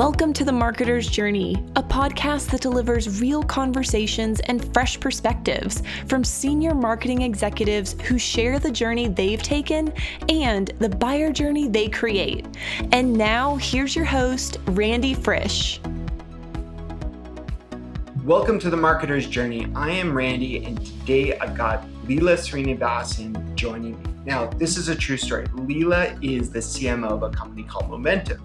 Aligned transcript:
Welcome 0.00 0.32
to 0.32 0.46
The 0.46 0.50
Marketer's 0.50 1.06
Journey, 1.06 1.62
a 1.76 1.82
podcast 1.82 2.50
that 2.52 2.62
delivers 2.62 3.20
real 3.20 3.42
conversations 3.42 4.40
and 4.40 4.72
fresh 4.72 4.98
perspectives 4.98 5.82
from 6.06 6.24
senior 6.24 6.74
marketing 6.74 7.20
executives 7.20 7.94
who 8.04 8.18
share 8.18 8.58
the 8.58 8.70
journey 8.70 9.08
they've 9.08 9.42
taken 9.42 9.92
and 10.30 10.68
the 10.78 10.88
buyer 10.88 11.30
journey 11.30 11.68
they 11.68 11.86
create. 11.90 12.46
And 12.92 13.12
now, 13.12 13.56
here's 13.56 13.94
your 13.94 14.06
host, 14.06 14.56
Randy 14.68 15.12
Frisch. 15.12 15.82
Welcome 18.24 18.58
to 18.60 18.70
The 18.70 18.78
Marketer's 18.78 19.26
Journey. 19.26 19.70
I 19.76 19.90
am 19.90 20.16
Randy, 20.16 20.64
and 20.64 20.82
today 20.82 21.38
I've 21.40 21.54
got 21.54 21.86
Leela 22.06 22.38
Srinivasan 22.38 23.54
joining 23.54 24.02
me. 24.02 24.10
Now, 24.24 24.46
this 24.46 24.78
is 24.78 24.88
a 24.88 24.94
true 24.94 25.18
story. 25.18 25.46
Leela 25.48 26.18
is 26.24 26.48
the 26.48 26.60
CMO 26.60 27.10
of 27.10 27.22
a 27.22 27.28
company 27.28 27.64
called 27.64 27.90
Momentive. 27.90 28.40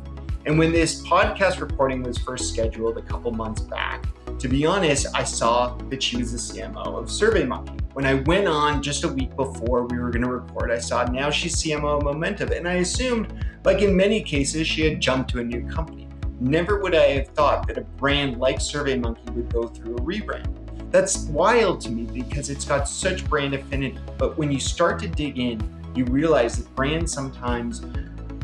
And 0.45 0.59
when 0.59 0.71
this 0.71 1.01
podcast 1.01 1.59
reporting 1.59 2.03
was 2.03 2.19
first 2.19 2.49
scheduled 2.49 2.99
a 2.99 3.01
couple 3.01 3.31
months 3.31 3.61
back, 3.61 4.05
to 4.37 4.47
be 4.47 4.63
honest, 4.63 5.07
I 5.15 5.23
saw 5.23 5.75
that 5.89 6.03
she 6.03 6.17
was 6.17 6.31
the 6.31 6.37
CMO 6.37 6.85
of 6.85 7.05
SurveyMonkey. 7.05 7.81
When 7.93 8.05
I 8.05 8.15
went 8.15 8.47
on 8.47 8.83
just 8.83 9.03
a 9.05 9.07
week 9.07 9.35
before 9.35 9.87
we 9.87 9.97
were 9.97 10.11
going 10.11 10.21
to 10.21 10.29
record, 10.29 10.69
I 10.69 10.77
saw 10.77 11.03
now 11.05 11.31
she's 11.31 11.55
CMO 11.55 11.97
of 11.97 12.03
Momentive. 12.03 12.55
And 12.55 12.67
I 12.67 12.75
assumed, 12.75 13.33
like 13.63 13.81
in 13.81 13.97
many 13.97 14.21
cases, 14.21 14.67
she 14.67 14.83
had 14.83 15.01
jumped 15.01 15.31
to 15.31 15.39
a 15.39 15.43
new 15.43 15.67
company. 15.67 16.07
Never 16.39 16.79
would 16.79 16.93
I 16.93 17.07
have 17.13 17.29
thought 17.29 17.67
that 17.67 17.79
a 17.79 17.81
brand 17.81 18.37
like 18.37 18.57
SurveyMonkey 18.57 19.33
would 19.33 19.51
go 19.51 19.67
through 19.67 19.95
a 19.95 20.01
rebrand. 20.01 20.91
That's 20.91 21.25
wild 21.25 21.81
to 21.81 21.89
me 21.89 22.03
because 22.03 22.51
it's 22.51 22.65
got 22.65 22.87
such 22.87 23.27
brand 23.27 23.55
affinity. 23.55 23.97
But 24.19 24.37
when 24.37 24.51
you 24.51 24.59
start 24.59 24.99
to 24.99 25.07
dig 25.07 25.39
in, 25.39 25.59
you 25.95 26.05
realize 26.05 26.57
that 26.57 26.75
brands 26.75 27.11
sometimes 27.11 27.81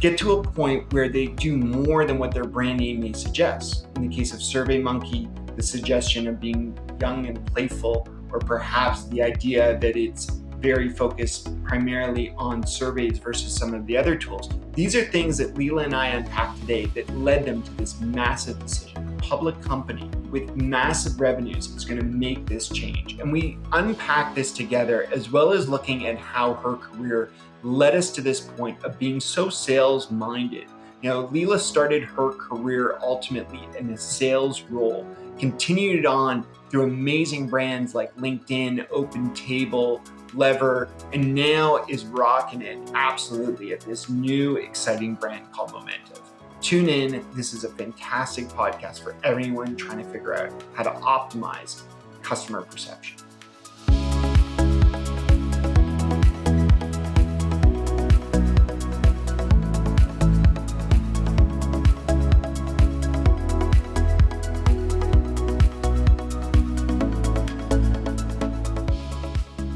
get 0.02 0.18
to 0.18 0.32
a 0.32 0.44
point 0.44 0.92
where 0.92 1.10
they 1.10 1.28
do 1.28 1.56
more 1.56 2.06
than 2.06 2.18
what 2.18 2.34
their 2.34 2.44
brand 2.44 2.80
name 2.80 3.00
may 3.00 3.14
suggest. 3.14 3.86
In 3.96 4.10
the 4.10 4.14
case 4.14 4.34
of 4.34 4.40
SurveyMonkey, 4.40 5.56
the 5.56 5.62
suggestion 5.62 6.28
of 6.28 6.40
being 6.40 6.78
young 7.00 7.28
and 7.28 7.46
playful, 7.54 8.10
or 8.32 8.40
perhaps 8.40 9.06
the 9.10 9.22
idea 9.22 9.78
that 9.78 9.96
it's 9.96 10.26
very 10.58 10.90
focused 10.90 11.56
primarily 11.64 12.34
on 12.36 12.66
surveys 12.66 13.20
versus 13.20 13.56
some 13.56 13.76
of 13.76 13.86
the 13.86 13.96
other 13.96 14.16
tools. 14.16 14.50
These 14.74 14.96
are 14.96 15.04
things 15.04 15.38
that 15.38 15.54
Leela 15.54 15.86
and 15.86 15.96
I 15.96 16.08
unpacked 16.08 16.60
today 16.62 16.86
that 16.88 17.08
led 17.18 17.46
them 17.46 17.62
to 17.62 17.72
this 17.74 18.00
massive 18.00 18.58
decision. 18.58 19.08
A 19.08 19.22
public 19.22 19.62
company 19.62 20.10
with 20.32 20.56
massive 20.56 21.20
revenues 21.20 21.68
is 21.76 21.86
going 21.86 22.00
to 22.00 22.06
make 22.06 22.48
this 22.48 22.70
change. 22.70 23.20
And 23.20 23.32
we 23.32 23.60
unpack 23.72 24.34
this 24.34 24.52
together 24.52 25.08
as 25.12 25.30
well 25.30 25.52
as 25.52 25.70
looking 25.70 26.08
at 26.08 26.18
how 26.18 26.56
her 26.56 26.76
career 26.76 27.30
led 27.64 27.96
us 27.96 28.12
to 28.12 28.22
this 28.22 28.40
point 28.40 28.84
of 28.84 28.98
being 29.00 29.20
so 29.20 29.50
sales 29.50 30.12
minded. 30.12 30.68
You 31.02 31.10
know, 31.10 31.28
Leela 31.28 31.60
started 31.60 32.04
her 32.04 32.32
career 32.34 32.98
ultimately 33.02 33.68
in 33.78 33.90
a 33.90 33.98
sales 33.98 34.62
role, 34.64 35.08
continued 35.40 36.06
on 36.06 36.46
through 36.70 36.84
amazing 36.84 37.48
brands 37.48 37.96
like 37.96 38.16
LinkedIn, 38.18 38.88
OpenTable, 38.90 40.02
Lever, 40.34 40.90
and 41.12 41.34
now 41.34 41.84
is 41.90 42.06
rocking 42.06 42.62
it 42.62 42.78
absolutely 42.94 43.74
at 43.74 43.82
this 43.82 44.10
new 44.10 44.58
exciting 44.58 45.16
brand 45.16 45.52
called 45.52 45.72
Momentive. 45.72 46.22
Tune 46.62 46.88
in. 46.88 47.26
This 47.34 47.54
is 47.54 47.64
a 47.64 47.70
fantastic 47.70 48.48
podcast 48.50 49.02
for 49.02 49.16
everyone 49.24 49.76
trying 49.76 49.98
to 49.98 50.10
figure 50.12 50.36
out 50.36 50.64
how 50.74 50.84
to 50.84 50.92
optimize 50.92 51.82
customer 52.22 52.62
perception. 52.62 53.18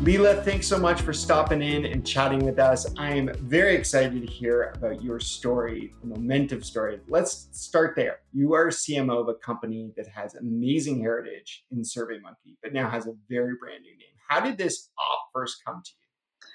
Leela, 0.06 0.44
thanks 0.44 0.68
so 0.68 0.78
much 0.78 1.02
for 1.02 1.14
stopping 1.14 1.64
in 1.64 1.84
and 1.84 2.06
chatting 2.06 2.46
with 2.46 2.60
us. 2.60 2.86
I 2.96 3.10
am 3.16 3.32
very 3.40 3.76
excited 3.76 4.22
to 4.22 4.32
hear 4.32 4.72
about 4.76 5.02
your 5.02 5.20
story, 5.20 5.96
the 6.04 6.16
Momentive 6.16 6.64
story. 6.64 7.00
Let's 7.08 7.48
start 7.52 7.96
there. 7.96 8.20
You 8.32 8.54
are 8.54 8.68
CMO 8.68 9.22
of 9.22 9.30
a 9.30 9.34
company 9.34 9.94
that 9.98 10.08
has 10.10 10.36
amazing 10.36 11.02
heritage 11.02 11.64
in 11.72 11.82
SurveyMonkey, 11.82 12.58
but 12.62 12.72
now 12.72 12.88
has 12.88 13.08
a 13.08 13.14
very 13.28 13.56
brand 13.60 13.82
new 13.82 13.94
name. 13.94 14.14
How 14.28 14.40
did 14.42 14.60
this 14.60 14.92
op 15.00 15.30
first 15.34 15.66
come 15.66 15.82
to 15.84 15.92
you? 15.92 16.50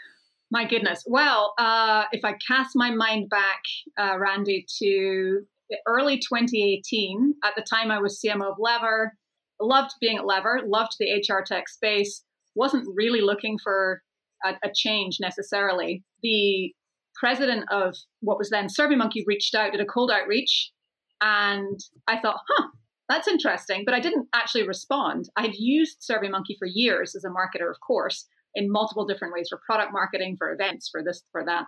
My 0.52 0.64
goodness. 0.64 1.02
Well, 1.08 1.54
uh, 1.58 2.04
if 2.12 2.24
I 2.24 2.34
cast 2.34 2.76
my 2.76 2.92
mind 2.92 3.30
back, 3.30 3.62
uh, 3.98 4.16
Randy, 4.16 4.64
to 4.78 5.40
early 5.88 6.18
2018, 6.18 7.34
at 7.42 7.56
the 7.56 7.62
time 7.62 7.90
I 7.90 7.98
was 7.98 8.22
CMO 8.24 8.52
of 8.52 8.58
Lever, 8.60 9.12
loved 9.60 9.90
being 10.00 10.18
at 10.18 10.24
Lever, 10.24 10.60
loved 10.64 10.94
the 11.00 11.14
HR 11.14 11.42
tech 11.42 11.68
space 11.68 12.22
wasn't 12.54 12.86
really 12.94 13.20
looking 13.20 13.58
for 13.62 14.02
a, 14.44 14.50
a 14.64 14.70
change 14.74 15.18
necessarily. 15.20 16.02
The 16.22 16.72
president 17.18 17.64
of 17.70 17.94
what 18.20 18.38
was 18.38 18.50
then 18.50 18.68
SurveyMonkey 18.68 19.24
reached 19.26 19.54
out, 19.54 19.72
did 19.72 19.80
a 19.80 19.86
cold 19.86 20.10
outreach, 20.10 20.72
and 21.20 21.78
I 22.06 22.18
thought, 22.20 22.40
huh, 22.48 22.68
that's 23.08 23.28
interesting. 23.28 23.82
But 23.84 23.94
I 23.94 24.00
didn't 24.00 24.28
actually 24.34 24.66
respond. 24.66 25.28
I 25.36 25.42
had 25.42 25.54
used 25.54 26.02
SurveyMonkey 26.08 26.56
for 26.58 26.66
years 26.66 27.14
as 27.14 27.24
a 27.24 27.28
marketer, 27.28 27.70
of 27.70 27.80
course, 27.86 28.26
in 28.54 28.70
multiple 28.70 29.06
different 29.06 29.34
ways 29.34 29.48
for 29.50 29.60
product 29.66 29.92
marketing, 29.92 30.36
for 30.38 30.52
events, 30.52 30.88
for 30.90 31.02
this, 31.04 31.22
for 31.32 31.44
that. 31.44 31.66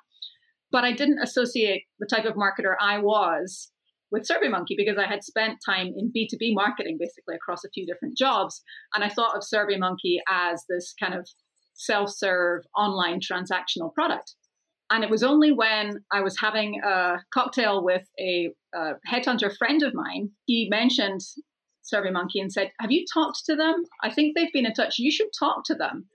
But 0.71 0.85
I 0.85 0.93
didn't 0.93 1.19
associate 1.23 1.83
the 1.99 2.07
type 2.07 2.25
of 2.25 2.35
marketer 2.35 2.75
I 2.81 2.99
was 2.99 3.72
with 4.13 4.29
SurveyMonkey 4.29 4.77
because 4.77 4.99
I 4.99 5.07
had 5.07 5.25
spent 5.25 5.59
time 5.65 5.93
in 5.97 6.13
B2B 6.15 6.55
marketing 6.55 6.99
basically 7.01 7.35
across 7.35 7.65
a 7.65 7.71
few 7.71 7.87
different 7.87 8.17
jobs. 8.17 8.63
And 8.95 9.03
I 9.03 9.09
thought 9.09 9.35
of 9.35 9.43
SurveyMonkey 9.43 10.19
as 10.29 10.63
this 10.69 10.95
kind 11.01 11.15
of 11.15 11.27
self 11.75 12.11
serve 12.11 12.63
online 12.77 13.21
transactional 13.21 13.93
product. 13.95 14.35
And 14.91 15.03
it 15.03 15.11
was 15.11 15.23
only 15.23 15.53
when 15.53 16.05
I 16.13 16.21
was 16.21 16.37
having 16.39 16.81
a 16.85 17.17
cocktail 17.33 17.83
with 17.83 18.03
a, 18.21 18.51
a 18.75 18.93
headhunter 19.11 19.57
friend 19.57 19.83
of 19.83 19.95
mine, 19.95 20.31
he 20.45 20.69
mentioned 20.71 21.23
SurveyMonkey 21.93 22.41
and 22.41 22.53
said, 22.53 22.71
Have 22.79 22.93
you 22.93 23.07
talked 23.13 23.41
to 23.47 23.57
them? 23.57 23.83
I 24.03 24.13
think 24.13 24.37
they've 24.37 24.53
been 24.53 24.67
in 24.67 24.75
touch. 24.75 24.99
You 24.99 25.11
should 25.11 25.31
talk 25.39 25.65
to 25.67 25.75
them. 25.75 26.07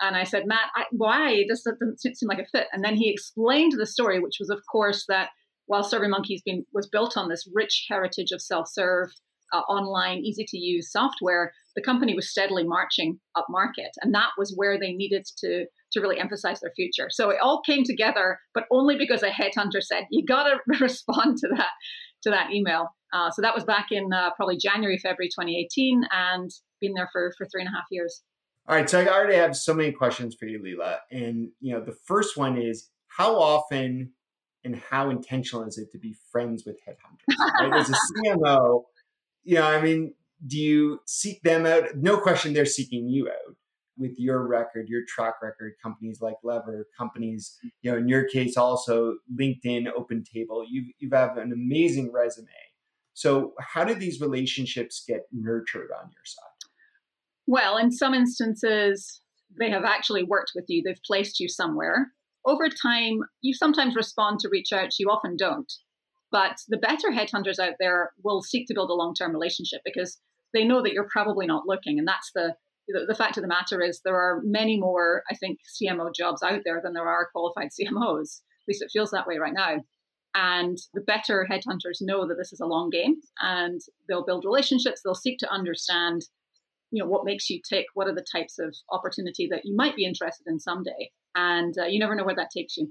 And 0.00 0.14
I 0.14 0.24
said, 0.24 0.46
Matt, 0.46 0.68
I, 0.76 0.84
why? 0.90 1.44
This 1.48 1.62
doesn't 1.62 1.98
seem 1.98 2.28
like 2.28 2.38
a 2.38 2.46
fit. 2.46 2.66
And 2.72 2.84
then 2.84 2.96
he 2.96 3.10
explained 3.10 3.72
the 3.78 3.86
story, 3.86 4.20
which 4.20 4.36
was, 4.38 4.50
of 4.50 4.60
course, 4.70 5.06
that 5.08 5.30
while 5.66 5.82
SurveyMonkey's 5.82 6.42
been 6.42 6.64
was 6.72 6.88
built 6.88 7.16
on 7.16 7.28
this 7.28 7.48
rich 7.54 7.86
heritage 7.88 8.32
of 8.32 8.40
self-serve, 8.40 9.10
uh, 9.52 9.60
online, 9.60 10.18
easy 10.18 10.44
to 10.48 10.58
use 10.58 10.90
software, 10.90 11.52
the 11.76 11.82
company 11.82 12.14
was 12.14 12.30
steadily 12.30 12.64
marching 12.64 13.20
up 13.36 13.46
market, 13.48 13.90
and 14.02 14.14
that 14.14 14.30
was 14.38 14.54
where 14.56 14.78
they 14.78 14.92
needed 14.92 15.24
to 15.38 15.66
to 15.92 16.00
really 16.00 16.18
emphasize 16.18 16.60
their 16.60 16.72
future. 16.74 17.08
So 17.10 17.30
it 17.30 17.38
all 17.40 17.62
came 17.62 17.84
together, 17.84 18.40
but 18.54 18.64
only 18.70 18.96
because 18.96 19.22
a 19.22 19.30
headhunter 19.30 19.82
said 19.82 20.04
you 20.10 20.24
got 20.24 20.44
to 20.44 20.58
respond 20.80 21.38
to 21.38 21.48
that 21.56 21.70
to 22.22 22.30
that 22.30 22.50
email. 22.52 22.88
Uh, 23.12 23.30
so 23.30 23.40
that 23.42 23.54
was 23.54 23.64
back 23.64 23.86
in 23.92 24.12
uh, 24.12 24.30
probably 24.36 24.56
January, 24.56 24.98
February 24.98 25.28
2018, 25.28 26.02
and 26.10 26.50
been 26.80 26.94
there 26.94 27.08
for 27.12 27.32
for 27.38 27.46
three 27.46 27.62
and 27.62 27.68
a 27.68 27.76
half 27.76 27.86
years. 27.90 28.22
All 28.68 28.74
right, 28.74 28.90
so 28.90 29.00
I 29.00 29.06
already 29.06 29.36
have 29.36 29.56
so 29.56 29.72
many 29.74 29.92
questions 29.92 30.34
for 30.34 30.46
you, 30.46 30.60
Leela, 30.60 30.98
and 31.12 31.50
you 31.60 31.72
know 31.72 31.80
the 31.80 31.96
first 32.06 32.36
one 32.36 32.56
is 32.60 32.90
how 33.06 33.36
often 33.36 34.12
and 34.66 34.76
how 34.76 35.08
intentional 35.08 35.64
is 35.66 35.78
it 35.78 35.90
to 35.92 35.98
be 35.98 36.14
friends 36.30 36.64
with 36.66 36.76
headhunters? 36.86 37.60
Right? 37.60 37.80
As 37.80 37.88
a 37.88 37.94
CMO, 37.94 38.82
you 39.44 39.54
know, 39.54 39.66
I 39.66 39.80
mean, 39.80 40.12
do 40.46 40.58
you 40.58 41.00
seek 41.06 41.40
them 41.42 41.64
out? 41.64 41.96
No 41.96 42.18
question, 42.18 42.52
they're 42.52 42.66
seeking 42.66 43.08
you 43.08 43.28
out 43.28 43.54
with 43.96 44.18
your 44.18 44.46
record, 44.46 44.88
your 44.88 45.02
track 45.08 45.34
record. 45.40 45.74
Companies 45.82 46.20
like 46.20 46.34
Lever, 46.42 46.88
companies, 46.98 47.56
you 47.80 47.90
know, 47.90 47.96
in 47.96 48.08
your 48.08 48.24
case, 48.28 48.56
also 48.56 49.14
LinkedIn, 49.40 49.86
OpenTable. 49.96 50.64
You 50.68 50.92
you 50.98 51.08
have 51.12 51.38
an 51.38 51.52
amazing 51.52 52.12
resume. 52.12 52.48
So, 53.14 53.54
how 53.60 53.84
do 53.84 53.94
these 53.94 54.20
relationships 54.20 55.02
get 55.06 55.22
nurtured 55.32 55.90
on 55.92 56.10
your 56.10 56.24
side? 56.24 56.70
Well, 57.46 57.78
in 57.78 57.92
some 57.92 58.12
instances, 58.12 59.22
they 59.58 59.70
have 59.70 59.84
actually 59.84 60.24
worked 60.24 60.52
with 60.54 60.64
you. 60.68 60.82
They've 60.84 61.00
placed 61.06 61.38
you 61.40 61.48
somewhere 61.48 62.08
over 62.46 62.68
time, 62.68 63.20
you 63.42 63.52
sometimes 63.52 63.96
respond 63.96 64.38
to 64.40 64.48
reach 64.48 64.72
out, 64.72 64.98
you 64.98 65.08
often 65.08 65.36
don't. 65.36 65.70
But 66.30 66.56
the 66.68 66.78
better 66.78 67.08
headhunters 67.10 67.58
out 67.58 67.74
there 67.78 68.12
will 68.22 68.42
seek 68.42 68.66
to 68.68 68.74
build 68.74 68.90
a 68.90 68.94
long 68.94 69.14
term 69.14 69.32
relationship 69.32 69.80
because 69.84 70.18
they 70.54 70.64
know 70.64 70.82
that 70.82 70.92
you're 70.92 71.08
probably 71.10 71.46
not 71.46 71.66
looking. 71.66 71.98
And 71.98 72.06
that's 72.06 72.30
the, 72.34 72.54
the, 72.88 73.04
the 73.06 73.14
fact 73.14 73.36
of 73.36 73.42
the 73.42 73.48
matter 73.48 73.82
is 73.82 74.00
there 74.00 74.20
are 74.20 74.40
many 74.44 74.78
more, 74.78 75.22
I 75.30 75.34
think, 75.34 75.58
CMO 75.80 76.14
jobs 76.14 76.42
out 76.42 76.62
there 76.64 76.80
than 76.82 76.94
there 76.94 77.08
are 77.08 77.28
qualified 77.32 77.68
CMOs. 77.80 78.40
At 78.40 78.68
least 78.68 78.82
it 78.82 78.90
feels 78.92 79.10
that 79.10 79.26
way 79.26 79.38
right 79.38 79.54
now. 79.54 79.82
And 80.34 80.76
the 80.92 81.00
better 81.00 81.46
headhunters 81.50 81.98
know 82.02 82.28
that 82.28 82.36
this 82.36 82.52
is 82.52 82.60
a 82.60 82.66
long 82.66 82.90
game 82.90 83.16
and 83.40 83.80
they'll 84.06 84.24
build 84.24 84.44
relationships, 84.44 85.00
they'll 85.02 85.14
seek 85.14 85.38
to 85.38 85.50
understand, 85.50 86.26
you 86.90 87.02
know, 87.02 87.08
what 87.08 87.24
makes 87.24 87.48
you 87.48 87.60
tick, 87.66 87.86
what 87.94 88.06
are 88.06 88.14
the 88.14 88.26
types 88.30 88.58
of 88.58 88.74
opportunity 88.92 89.48
that 89.50 89.64
you 89.64 89.74
might 89.74 89.96
be 89.96 90.04
interested 90.04 90.46
in 90.46 90.60
someday 90.60 91.10
and 91.36 91.74
uh, 91.78 91.84
you 91.84 92.00
never 92.00 92.16
know 92.16 92.24
where 92.24 92.34
that 92.34 92.50
takes 92.50 92.76
you. 92.76 92.90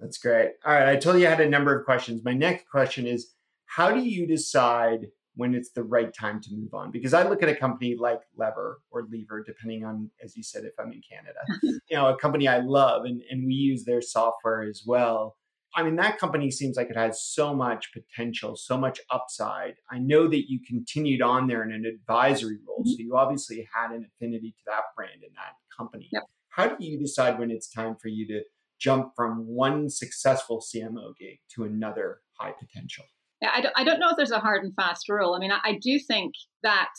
That's 0.00 0.18
great. 0.18 0.52
All 0.64 0.72
right, 0.72 0.88
I 0.88 0.96
told 0.96 1.20
you 1.20 1.26
I 1.26 1.30
had 1.30 1.40
a 1.40 1.48
number 1.48 1.78
of 1.78 1.84
questions. 1.84 2.22
My 2.24 2.32
next 2.32 2.68
question 2.68 3.06
is 3.06 3.34
How 3.66 3.92
do 3.92 4.00
you 4.00 4.26
decide 4.26 5.06
when 5.36 5.54
it's 5.54 5.70
the 5.70 5.84
right 5.84 6.12
time 6.12 6.40
to 6.40 6.50
move 6.52 6.74
on? 6.74 6.90
Because 6.90 7.14
I 7.14 7.22
look 7.22 7.42
at 7.42 7.48
a 7.48 7.54
company 7.54 7.94
like 7.96 8.20
Lever 8.36 8.80
or 8.90 9.06
Lever, 9.10 9.44
depending 9.46 9.84
on, 9.84 10.10
as 10.22 10.36
you 10.36 10.42
said, 10.42 10.64
if 10.64 10.72
I'm 10.78 10.92
in 10.92 11.02
Canada, 11.08 11.38
you 11.88 11.96
know, 11.96 12.08
a 12.08 12.16
company 12.16 12.48
I 12.48 12.58
love 12.58 13.04
and, 13.04 13.22
and 13.30 13.46
we 13.46 13.54
use 13.54 13.84
their 13.84 14.02
software 14.02 14.62
as 14.62 14.82
well. 14.84 15.36
I 15.74 15.82
mean, 15.84 15.96
that 15.96 16.18
company 16.18 16.50
seems 16.50 16.76
like 16.76 16.90
it 16.90 16.96
has 16.96 17.22
so 17.22 17.54
much 17.54 17.92
potential, 17.94 18.56
so 18.56 18.76
much 18.76 19.00
upside. 19.10 19.76
I 19.90 20.00
know 20.00 20.28
that 20.28 20.50
you 20.50 20.60
continued 20.66 21.22
on 21.22 21.46
there 21.46 21.62
in 21.62 21.72
an 21.72 21.86
advisory 21.86 22.58
role. 22.68 22.80
Mm-hmm. 22.80 22.90
So 22.90 22.96
you 22.98 23.16
obviously 23.16 23.66
had 23.72 23.92
an 23.92 24.04
affinity 24.04 24.50
to 24.50 24.62
that 24.66 24.82
brand 24.96 25.22
and 25.22 25.34
that 25.34 25.54
company. 25.74 26.10
Yep. 26.12 26.24
How 26.52 26.68
do 26.68 26.84
you 26.84 26.98
decide 26.98 27.38
when 27.38 27.50
it's 27.50 27.70
time 27.70 27.96
for 28.00 28.08
you 28.08 28.26
to 28.28 28.42
jump 28.78 29.12
from 29.16 29.46
one 29.46 29.88
successful 29.88 30.60
CMO 30.60 31.16
gig 31.18 31.38
to 31.54 31.64
another 31.64 32.20
high 32.38 32.52
potential? 32.52 33.04
Yeah, 33.40 33.50
I 33.54 33.60
don't, 33.60 33.72
I 33.76 33.84
don't 33.84 33.98
know 33.98 34.10
if 34.10 34.16
there's 34.16 34.30
a 34.30 34.38
hard 34.38 34.62
and 34.62 34.74
fast 34.74 35.08
rule. 35.08 35.34
I 35.34 35.38
mean, 35.38 35.50
I, 35.50 35.58
I 35.64 35.78
do 35.80 35.98
think 35.98 36.34
that 36.62 36.90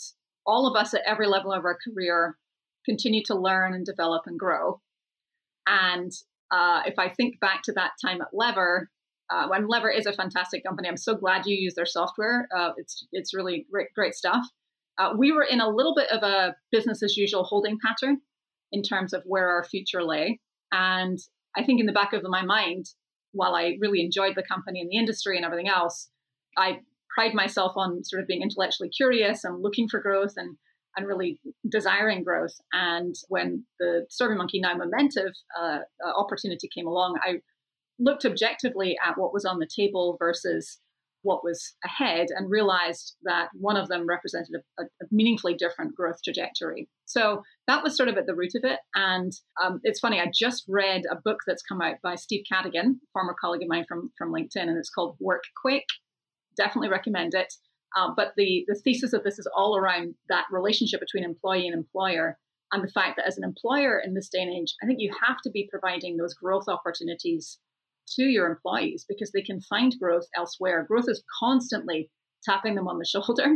all 0.45 0.67
of 0.67 0.75
us 0.75 0.93
at 0.93 1.03
every 1.05 1.27
level 1.27 1.53
of 1.53 1.65
our 1.65 1.77
career 1.87 2.37
continue 2.85 3.23
to 3.25 3.35
learn 3.35 3.73
and 3.73 3.85
develop 3.85 4.23
and 4.25 4.39
grow. 4.39 4.81
And 5.67 6.11
uh, 6.51 6.81
if 6.85 6.97
I 6.97 7.09
think 7.09 7.39
back 7.39 7.61
to 7.63 7.73
that 7.73 7.91
time 8.03 8.21
at 8.21 8.27
Lever, 8.33 8.89
uh, 9.31 9.47
when 9.47 9.67
Lever 9.67 9.89
is 9.89 10.05
a 10.05 10.13
fantastic 10.13 10.63
company, 10.63 10.89
I'm 10.89 10.97
so 10.97 11.15
glad 11.15 11.45
you 11.45 11.55
use 11.55 11.75
their 11.75 11.85
software. 11.85 12.47
Uh, 12.55 12.71
it's 12.77 13.07
it's 13.13 13.33
really 13.33 13.65
great 13.71 13.87
great 13.95 14.13
stuff. 14.13 14.45
Uh, 14.97 15.13
we 15.17 15.31
were 15.31 15.43
in 15.43 15.61
a 15.61 15.69
little 15.69 15.95
bit 15.95 16.11
of 16.11 16.23
a 16.23 16.55
business 16.71 17.01
as 17.01 17.15
usual 17.15 17.43
holding 17.43 17.77
pattern 17.83 18.19
in 18.73 18.83
terms 18.83 19.13
of 19.13 19.23
where 19.25 19.47
our 19.49 19.63
future 19.63 20.03
lay, 20.03 20.41
and 20.73 21.17
I 21.55 21.63
think 21.63 21.79
in 21.79 21.85
the 21.85 21.93
back 21.93 22.11
of 22.11 22.23
my 22.23 22.43
mind, 22.43 22.87
while 23.31 23.55
I 23.55 23.77
really 23.79 24.01
enjoyed 24.01 24.35
the 24.35 24.43
company 24.43 24.81
and 24.81 24.89
the 24.89 24.97
industry 24.97 25.37
and 25.37 25.45
everything 25.45 25.69
else, 25.69 26.09
I 26.57 26.79
pride 27.13 27.33
myself 27.33 27.73
on 27.75 28.03
sort 28.03 28.21
of 28.21 28.27
being 28.27 28.41
intellectually 28.41 28.89
curious 28.89 29.43
and 29.43 29.61
looking 29.61 29.87
for 29.87 30.01
growth 30.01 30.33
and 30.35 30.57
and 30.95 31.07
really 31.07 31.39
desiring 31.71 32.23
growth. 32.23 32.53
And 32.71 33.15
when 33.27 33.65
the 33.79 34.05
SurveyMonkey 34.11 34.61
now 34.61 34.75
Momentive 34.75 35.31
uh, 35.59 35.79
uh, 36.05 36.11
opportunity 36.15 36.69
came 36.75 36.85
along, 36.85 37.17
I 37.23 37.39
looked 37.97 38.25
objectively 38.25 38.95
at 39.03 39.17
what 39.17 39.33
was 39.33 39.43
on 39.43 39.57
the 39.57 39.67
table 39.75 40.17
versus 40.19 40.79
what 41.23 41.43
was 41.43 41.73
ahead 41.83 42.27
and 42.29 42.49
realized 42.49 43.15
that 43.23 43.49
one 43.53 43.75
of 43.75 43.87
them 43.87 44.07
represented 44.07 44.61
a, 44.79 44.83
a, 44.83 44.85
meaningfully 45.11 45.55
different 45.55 45.95
growth 45.95 46.17
trajectory. 46.23 46.87
So 47.05 47.43
that 47.67 47.83
was 47.83 47.97
sort 47.97 48.09
of 48.09 48.17
at 48.17 48.27
the 48.27 48.35
root 48.35 48.51
of 48.55 48.69
it. 48.69 48.79
And 48.93 49.31
um, 49.63 49.79
it's 49.83 49.99
funny, 49.99 50.19
I 50.19 50.31
just 50.33 50.63
read 50.67 51.03
a 51.09 51.15
book 51.15 51.39
that's 51.47 51.63
come 51.63 51.81
out 51.81 51.95
by 52.03 52.15
Steve 52.15 52.43
Cadigan, 52.51 52.99
former 53.13 53.35
colleague 53.39 53.63
of 53.63 53.69
mine 53.69 53.85
from, 53.87 54.11
from 54.17 54.31
LinkedIn, 54.31 54.67
and 54.67 54.77
it's 54.77 54.89
called 54.89 55.17
Work 55.19 55.43
Quick. 55.61 55.85
Definitely 56.55 56.89
recommend 56.89 57.33
it. 57.33 57.53
Um, 57.97 58.13
but 58.15 58.33
the, 58.37 58.65
the 58.67 58.79
thesis 58.83 59.13
of 59.13 59.23
this 59.23 59.39
is 59.39 59.49
all 59.55 59.77
around 59.77 60.15
that 60.29 60.45
relationship 60.51 60.99
between 60.99 61.23
employee 61.23 61.67
and 61.67 61.75
employer 61.75 62.37
and 62.71 62.83
the 62.83 62.91
fact 62.91 63.17
that 63.17 63.27
as 63.27 63.37
an 63.37 63.43
employer 63.43 64.01
in 64.03 64.15
this 64.15 64.29
day 64.29 64.41
and 64.41 64.51
age, 64.51 64.73
I 64.81 64.87
think 64.87 64.97
you 64.99 65.13
have 65.25 65.37
to 65.43 65.51
be 65.51 65.69
providing 65.69 66.17
those 66.17 66.33
growth 66.33 66.67
opportunities 66.67 67.59
to 68.15 68.23
your 68.23 68.47
employees 68.47 69.05
because 69.07 69.31
they 69.31 69.41
can 69.41 69.61
find 69.61 69.95
growth 69.99 70.25
elsewhere. 70.35 70.85
Growth 70.87 71.05
is 71.07 71.23
constantly 71.39 72.09
tapping 72.43 72.75
them 72.75 72.87
on 72.87 72.99
the 72.99 73.05
shoulder. 73.07 73.55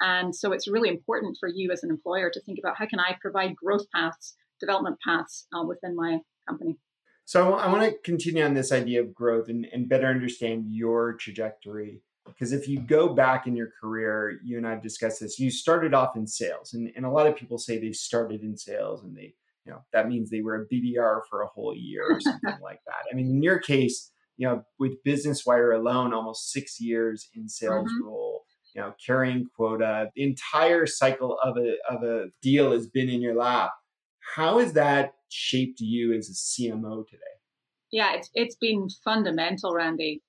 And 0.00 0.34
so 0.34 0.52
it's 0.52 0.68
really 0.68 0.88
important 0.88 1.36
for 1.38 1.48
you 1.48 1.70
as 1.70 1.82
an 1.82 1.90
employer 1.90 2.30
to 2.30 2.40
think 2.42 2.58
about 2.58 2.76
how 2.76 2.86
can 2.86 2.98
I 2.98 3.16
provide 3.20 3.56
growth 3.56 3.86
paths, 3.94 4.36
development 4.60 4.98
paths 5.06 5.46
uh, 5.54 5.64
within 5.64 5.94
my 5.96 6.18
company. 6.48 6.78
So 7.26 7.54
I 7.54 7.70
want 7.72 7.84
to 7.84 7.96
continue 8.04 8.44
on 8.44 8.54
this 8.54 8.70
idea 8.70 9.00
of 9.00 9.14
growth 9.14 9.48
and, 9.48 9.66
and 9.72 9.88
better 9.88 10.06
understand 10.06 10.66
your 10.68 11.14
trajectory. 11.14 12.02
Because 12.26 12.52
if 12.52 12.68
you 12.68 12.80
go 12.80 13.14
back 13.14 13.46
in 13.46 13.56
your 13.56 13.70
career, 13.80 14.40
you 14.42 14.58
and 14.58 14.66
I've 14.66 14.82
discussed 14.82 15.20
this, 15.20 15.38
you 15.38 15.50
started 15.50 15.94
off 15.94 16.16
in 16.16 16.26
sales. 16.26 16.74
And, 16.74 16.90
and 16.96 17.06
a 17.06 17.10
lot 17.10 17.26
of 17.26 17.36
people 17.36 17.58
say 17.58 17.78
they 17.78 17.92
started 17.92 18.42
in 18.42 18.56
sales 18.56 19.02
and 19.02 19.16
they, 19.16 19.34
you 19.64 19.72
know, 19.72 19.80
that 19.92 20.08
means 20.08 20.30
they 20.30 20.42
were 20.42 20.56
a 20.56 20.74
BDR 20.74 21.20
for 21.28 21.42
a 21.42 21.46
whole 21.46 21.74
year 21.74 22.04
or 22.10 22.20
something 22.20 22.60
like 22.62 22.80
that. 22.86 23.04
I 23.10 23.14
mean, 23.14 23.26
in 23.26 23.42
your 23.42 23.58
case, 23.58 24.10
you 24.36 24.46
know, 24.46 24.62
with 24.78 25.02
Business 25.04 25.44
Wire 25.46 25.72
alone, 25.72 26.12
almost 26.12 26.50
six 26.50 26.80
years 26.80 27.28
in 27.34 27.48
sales 27.48 27.88
mm-hmm. 27.88 28.06
role, 28.06 28.44
you 28.74 28.82
know, 28.82 28.92
carrying 29.04 29.46
quota, 29.56 30.10
the 30.14 30.22
entire 30.22 30.86
cycle 30.86 31.38
of 31.42 31.56
a 31.56 31.76
of 31.88 32.02
a 32.02 32.26
deal 32.42 32.72
has 32.72 32.88
been 32.88 33.08
in 33.08 33.22
your 33.22 33.36
lap. 33.36 33.70
How 34.34 34.58
has 34.58 34.72
that 34.72 35.12
shaped 35.28 35.80
you 35.80 36.12
as 36.12 36.28
a 36.28 36.32
CMO 36.32 37.06
today? 37.06 37.20
Yeah, 37.92 38.14
it's 38.14 38.30
it's 38.34 38.56
been 38.56 38.88
fundamental, 39.04 39.72
Randy. 39.72 40.22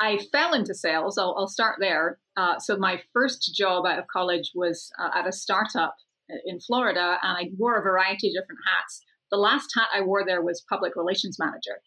I 0.00 0.18
fell 0.32 0.54
into 0.54 0.74
sales. 0.74 1.16
I'll, 1.16 1.34
I'll 1.38 1.48
start 1.48 1.76
there. 1.78 2.18
Uh, 2.36 2.58
so 2.58 2.76
my 2.76 3.00
first 3.12 3.54
job 3.54 3.86
out 3.86 3.98
of 3.98 4.06
college 4.08 4.52
was 4.54 4.90
uh, 4.98 5.10
at 5.14 5.28
a 5.28 5.32
startup 5.32 5.94
in 6.44 6.60
Florida, 6.60 7.18
and 7.22 7.36
I 7.38 7.50
wore 7.58 7.78
a 7.78 7.82
variety 7.82 8.28
of 8.28 8.34
different 8.34 8.60
hats. 8.66 9.02
The 9.30 9.38
last 9.38 9.70
hat 9.76 9.88
I 9.94 10.02
wore 10.02 10.24
there 10.24 10.42
was 10.42 10.64
public 10.68 10.94
relations 10.96 11.38
manager, 11.38 11.80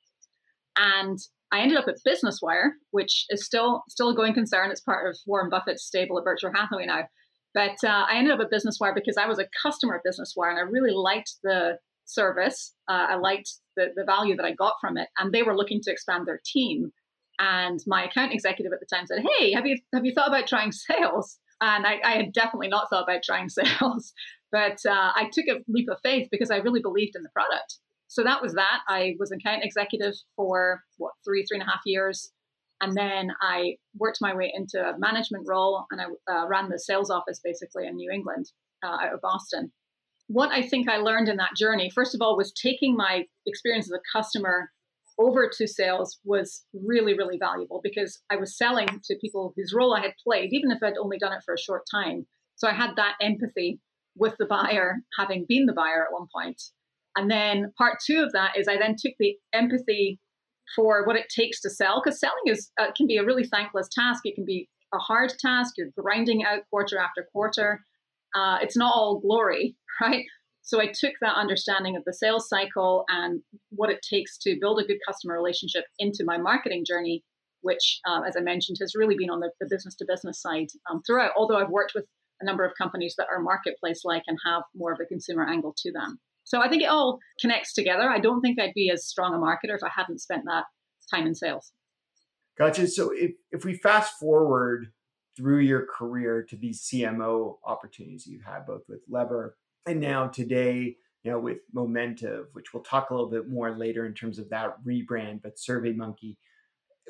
and 0.78 1.20
I 1.52 1.60
ended 1.60 1.78
up 1.78 1.88
at 1.88 1.96
Business 2.04 2.40
Wire, 2.42 2.74
which 2.92 3.26
is 3.30 3.46
still 3.46 3.84
still 3.90 4.10
a 4.10 4.16
going 4.16 4.34
concern. 4.34 4.72
It's 4.72 4.82
part 4.82 5.08
of 5.08 5.18
Warren 5.26 5.50
Buffett's 5.50 5.86
stable 5.86 6.18
at 6.18 6.26
Berkshire 6.26 6.52
Hathaway 6.54 6.86
now. 6.86 7.04
But 7.54 7.78
uh, 7.86 8.06
I 8.10 8.18
ended 8.18 8.34
up 8.34 8.42
at 8.42 8.52
Business 8.52 8.78
Wire 8.82 8.94
because 8.94 9.16
I 9.16 9.28
was 9.28 9.40
a 9.40 9.48
customer 9.62 9.96
of 9.96 10.04
Business 10.04 10.34
Wire, 10.36 10.50
and 10.50 10.60
I 10.60 10.64
really 10.64 10.92
liked 10.92 11.36
the 11.44 11.78
service. 12.04 12.74
Uh, 12.90 13.08
I 13.10 13.16
liked 13.16 13.50
the, 13.78 13.88
the 13.96 14.04
value 14.04 14.36
that 14.36 14.46
I 14.46 14.54
got 14.54 14.74
from 14.82 14.98
it, 14.98 15.08
and 15.18 15.32
they 15.32 15.44
were 15.44 15.56
looking 15.56 15.82
to 15.84 15.92
expand 15.92 16.28
their 16.28 16.42
team. 16.46 16.92
And 17.40 17.80
my 17.88 18.06
account 18.06 18.34
executive 18.34 18.74
at 18.74 18.80
the 18.80 18.86
time 18.94 19.06
said, 19.06 19.24
"Hey, 19.38 19.54
have 19.54 19.66
you 19.66 19.78
have 19.94 20.06
you 20.06 20.14
thought 20.14 20.28
about 20.28 20.48
trying 20.48 20.72
sales?" 20.72 21.40
And 21.62 21.86
I, 21.86 22.00
I 22.04 22.12
had 22.18 22.34
definitely 22.34 22.68
not 22.68 22.90
thought 22.90 23.04
about 23.04 23.24
trying 23.24 23.50
sales, 23.50 24.14
but 24.52 24.80
uh, 24.86 25.12
I 25.16 25.30
took 25.32 25.46
a 25.48 25.62
leap 25.68 25.90
of 25.90 26.00
faith 26.04 26.28
because 26.32 26.52
I 26.52 26.58
really 26.58 26.82
believed 26.82 27.16
in 27.16 27.24
the 27.24 27.30
product. 27.30 27.80
So 28.08 28.24
that 28.24 28.42
was 28.42 28.54
that. 28.54 28.80
I 28.88 29.16
was 29.20 29.32
an 29.32 29.40
account 29.40 29.64
executive 29.64 30.14
for 30.36 30.84
what 30.98 31.14
three 31.26 31.44
three 31.46 31.60
and 31.60 31.68
a 31.68 31.72
half 31.72 31.82
years, 31.86 32.32
and 32.82 32.96
then 32.96 33.32
I 33.42 33.76
worked 33.98 34.20
my 34.22 34.36
way 34.36 34.52
into 34.56 34.80
a 34.80 34.98
management 34.98 35.46
role, 35.48 35.86
and 35.92 36.02
I 36.02 36.06
uh, 36.32 36.48
ran 36.48 36.70
the 36.70 36.80
sales 36.80 37.10
office 37.10 37.42
basically 37.44 37.88
in 37.88 37.96
New 37.96 38.12
England, 38.12 38.52
uh, 38.84 38.98
out 39.06 39.14
of 39.14 39.22
Boston. 39.22 39.72
What 40.28 40.52
I 40.52 40.62
think 40.62 40.90
I 40.90 40.98
learned 40.98 41.30
in 41.30 41.38
that 41.38 41.56
journey, 41.56 41.90
first 41.90 42.16
of 42.16 42.22
all, 42.22 42.38
was 42.38 42.52
taking 42.52 42.96
my 42.96 43.26
experience 43.46 43.88
as 43.88 43.98
a 44.00 44.18
customer 44.18 44.72
over 45.18 45.50
to 45.58 45.68
sales 45.68 46.20
was 46.24 46.66
really, 46.74 47.18
really 47.18 47.38
valuable 47.38 47.80
because 47.84 48.22
I 48.30 48.36
was 48.36 48.58
selling 48.58 48.88
to 48.88 49.18
people 49.22 49.54
whose 49.56 49.74
role 49.74 49.96
I 49.96 50.02
had 50.02 50.14
played, 50.24 50.52
even 50.52 50.72
if 50.72 50.80
I'd 50.84 50.98
only 50.98 51.18
done 51.18 51.34
it 51.34 51.44
for 51.46 51.54
a 51.54 51.60
short 51.60 51.84
time. 51.90 52.26
So 52.56 52.68
I 52.68 52.74
had 52.74 52.96
that 52.98 53.16
empathy 53.22 53.80
with 54.16 54.36
the 54.40 54.46
buyer, 54.46 54.98
having 55.18 55.46
been 55.48 55.66
the 55.66 55.74
buyer 55.74 56.06
at 56.06 56.14
one 56.14 56.28
point. 56.34 56.62
And 57.16 57.32
then 57.32 57.72
part 57.78 57.98
two 58.06 58.24
of 58.24 58.32
that 58.34 58.58
is 58.58 58.68
I 58.68 58.78
then 58.78 58.96
took 58.98 59.14
the 59.20 59.36
empathy 59.54 60.20
for 60.76 61.06
what 61.06 61.16
it 61.16 61.28
takes 61.30 61.62
to 61.62 61.70
sell, 61.70 62.02
because 62.04 62.20
selling 62.20 62.44
is 62.48 62.72
uh, 62.80 62.92
can 62.96 63.08
be 63.08 63.18
a 63.18 63.24
really 63.24 63.46
thankless 63.46 63.88
task. 63.94 64.22
It 64.26 64.36
can 64.36 64.46
be 64.46 64.68
a 64.94 64.98
hard 64.98 65.34
task. 65.40 65.76
You're 65.78 65.92
grinding 65.98 66.44
out 66.44 66.62
quarter 66.70 66.98
after 66.98 67.28
quarter. 67.32 67.82
Uh, 68.36 68.58
it's 68.62 68.76
not 68.76 68.94
all 68.94 69.20
glory, 69.20 69.76
right? 70.02 70.26
So 70.66 70.82
I 70.82 70.88
took 70.88 71.14
that 71.22 71.36
understanding 71.36 71.96
of 71.96 72.04
the 72.06 72.14
sales 72.14 72.50
cycle 72.50 73.06
and 73.08 73.42
what 73.70 73.92
it 73.92 74.00
takes 74.02 74.36
to 74.40 74.58
build 74.60 74.80
a 74.80 74.84
good 74.84 74.98
customer 75.08 75.36
relationship 75.36 75.86
into 76.00 76.24
my 76.26 76.40
marketing 76.40 76.84
journey, 76.86 77.24
which, 77.62 78.00
uh, 78.08 78.22
as 78.28 78.36
I 78.36 78.42
mentioned, 78.42 78.78
has 78.82 78.96
really 78.96 79.16
been 79.16 79.30
on 79.30 79.42
the, 79.42 79.52
business 79.70 79.96
to 79.96 80.06
business 80.08 80.42
side 80.42 80.68
um, 80.90 81.04
throughout. 81.06 81.34
Although 81.38 81.58
I've 81.58 81.70
worked 81.70 81.94
with 81.94 82.06
a 82.42 82.46
number 82.46 82.66
of 82.66 82.74
companies 82.76 83.14
that 83.20 83.28
are 83.32 83.40
marketplace 83.40 84.02
like 84.04 84.24
and 84.26 84.40
have 84.44 84.64
more 84.76 84.92
of 84.92 85.00
a 85.00 85.06
consumer 85.06 85.48
angle 85.48 85.76
to 85.78 85.92
them. 85.92 86.20
So 86.46 86.64
I 86.64 86.68
think 86.68 86.82
it 86.82 86.90
all 86.90 87.20
connects 87.40 87.74
together. 87.74 88.10
I 88.10 88.20
don't 88.20 88.42
think 88.42 88.60
I'd 88.60 88.74
be 88.74 88.90
as 88.90 89.06
strong 89.06 89.36
a 89.36 89.38
marketer 89.38 89.76
if 89.76 89.84
I 89.84 89.90
hadn't 89.96 90.20
spent 90.20 90.46
that 90.46 90.66
time 91.14 91.28
in 91.28 91.36
sales. 91.36 91.72
Gotcha. 92.58 92.88
So 92.88 93.12
if, 93.14 93.34
if 93.52 93.66
we 93.66 93.76
fast 93.76 94.14
forward 94.20 94.88
through 95.38 95.60
your 95.60 95.86
career 95.86 96.44
to 96.50 96.56
these 96.56 96.82
CMO 96.82 97.58
opportunities 97.64 98.26
you've 98.26 98.46
had 98.46 98.66
both 98.66 98.82
with 98.88 99.02
Lever 99.08 99.58
and 99.86 100.00
now 100.00 100.28
today, 100.28 100.98
you 101.24 101.32
know, 101.32 101.40
with 101.40 101.60
Momentive, 101.76 102.46
which 102.54 102.74
we'll 102.74 102.84
talk 102.84 103.10
a 103.10 103.14
little 103.14 103.30
bit 103.30 103.50
more 103.50 103.78
later 103.78 104.06
in 104.06 104.14
terms 104.14 104.40
of 104.40 104.50
that 104.50 104.76
rebrand, 104.86 105.42
but 105.42 105.58
SurveyMonkey, 105.58 106.38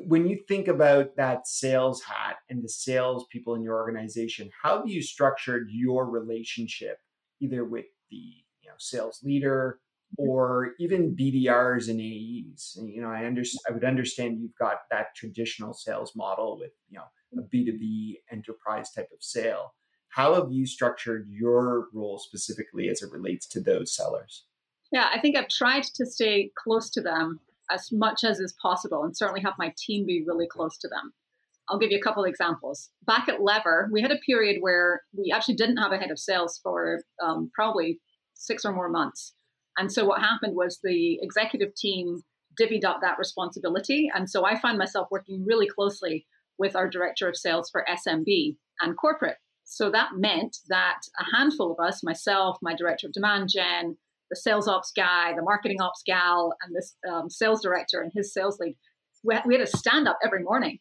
when 0.07 0.27
you 0.27 0.39
think 0.47 0.67
about 0.67 1.15
that 1.15 1.47
sales 1.47 2.01
hat 2.03 2.37
and 2.49 2.63
the 2.63 2.69
sales 2.69 3.25
people 3.31 3.55
in 3.55 3.61
your 3.61 3.75
organization, 3.75 4.49
how 4.61 4.77
have 4.79 4.87
you 4.87 5.01
structured 5.01 5.69
your 5.71 6.09
relationship 6.09 6.99
either 7.39 7.63
with 7.63 7.85
the 8.09 8.17
you 8.61 8.69
know 8.69 8.75
sales 8.77 9.21
leader 9.23 9.79
mm-hmm. 10.19 10.29
or 10.29 10.73
even 10.79 11.15
BDRs 11.15 11.89
and 11.89 12.01
AEs? 12.01 12.77
You 12.81 13.01
know, 13.01 13.09
I 13.09 13.25
understand. 13.25 13.61
I 13.69 13.73
would 13.73 13.85
understand 13.85 14.39
you've 14.39 14.57
got 14.59 14.79
that 14.91 15.15
traditional 15.15 15.73
sales 15.73 16.13
model 16.15 16.57
with 16.59 16.71
you 16.89 16.97
know 16.97 17.41
a 17.41 17.47
B 17.47 17.65
two 17.65 17.77
B 17.77 18.19
enterprise 18.31 18.91
type 18.91 19.09
of 19.13 19.23
sale. 19.23 19.73
How 20.15 20.33
have 20.35 20.49
you 20.49 20.65
structured 20.65 21.27
your 21.29 21.89
role 21.93 22.17
specifically 22.19 22.87
as 22.87 23.01
it 23.01 23.11
relates 23.11 23.45
to 23.47 23.59
those 23.59 23.93
sellers? 23.93 24.45
Yeah, 24.93 25.09
I 25.13 25.19
think 25.19 25.35
I've 25.35 25.49
tried 25.49 25.83
to 25.83 26.05
stay 26.05 26.51
close 26.57 26.89
to 26.91 27.01
them 27.01 27.41
as 27.69 27.89
much 27.91 28.23
as 28.23 28.39
is 28.39 28.55
possible 28.61 29.03
and 29.03 29.15
certainly 29.15 29.41
have 29.41 29.55
my 29.59 29.73
team 29.77 30.05
be 30.05 30.23
really 30.25 30.47
close 30.47 30.77
to 30.77 30.87
them. 30.87 31.11
I'll 31.67 31.79
give 31.79 31.91
you 31.91 31.97
a 31.97 32.01
couple 32.01 32.23
of 32.23 32.29
examples. 32.29 32.91
Back 33.05 33.27
at 33.27 33.41
Lever, 33.41 33.89
we 33.91 34.01
had 34.01 34.11
a 34.11 34.17
period 34.25 34.61
where 34.61 35.01
we 35.11 35.33
actually 35.35 35.55
didn't 35.55 35.77
have 35.77 35.91
a 35.91 35.97
head 35.97 36.11
of 36.11 36.19
sales 36.19 36.61
for 36.63 37.01
um, 37.21 37.51
probably 37.53 37.99
six 38.35 38.63
or 38.63 38.71
more 38.71 38.87
months. 38.87 39.33
And 39.77 39.91
so 39.91 40.05
what 40.05 40.21
happened 40.21 40.55
was 40.55 40.79
the 40.81 41.19
executive 41.21 41.75
team 41.75 42.21
divvied 42.57 42.85
up 42.85 43.01
that 43.01 43.19
responsibility. 43.19 44.09
And 44.15 44.29
so 44.29 44.45
I 44.45 44.57
find 44.57 44.77
myself 44.77 45.09
working 45.11 45.43
really 45.45 45.67
closely 45.67 46.25
with 46.57 46.73
our 46.73 46.89
director 46.89 47.27
of 47.27 47.35
sales 47.35 47.69
for 47.69 47.85
SMB 47.89 48.55
and 48.79 48.95
corporate. 48.95 49.39
So 49.65 49.91
that 49.91 50.11
meant 50.15 50.57
that 50.69 51.01
a 51.19 51.35
handful 51.35 51.71
of 51.71 51.85
us, 51.85 52.03
myself, 52.03 52.57
my 52.61 52.75
director 52.75 53.07
of 53.07 53.13
demand 53.13 53.49
gen, 53.51 53.97
the 54.29 54.35
sales 54.35 54.67
ops 54.67 54.91
guy, 54.95 55.33
the 55.35 55.41
marketing 55.41 55.81
ops 55.81 56.01
gal, 56.05 56.55
and 56.61 56.75
this 56.75 56.95
um, 57.11 57.29
sales 57.29 57.61
director 57.61 58.01
and 58.01 58.11
his 58.13 58.33
sales 58.33 58.59
lead, 58.59 58.75
we 59.23 59.55
had 59.55 59.61
a 59.61 59.67
stand 59.67 60.07
up 60.07 60.19
every 60.23 60.43
morning 60.43 60.79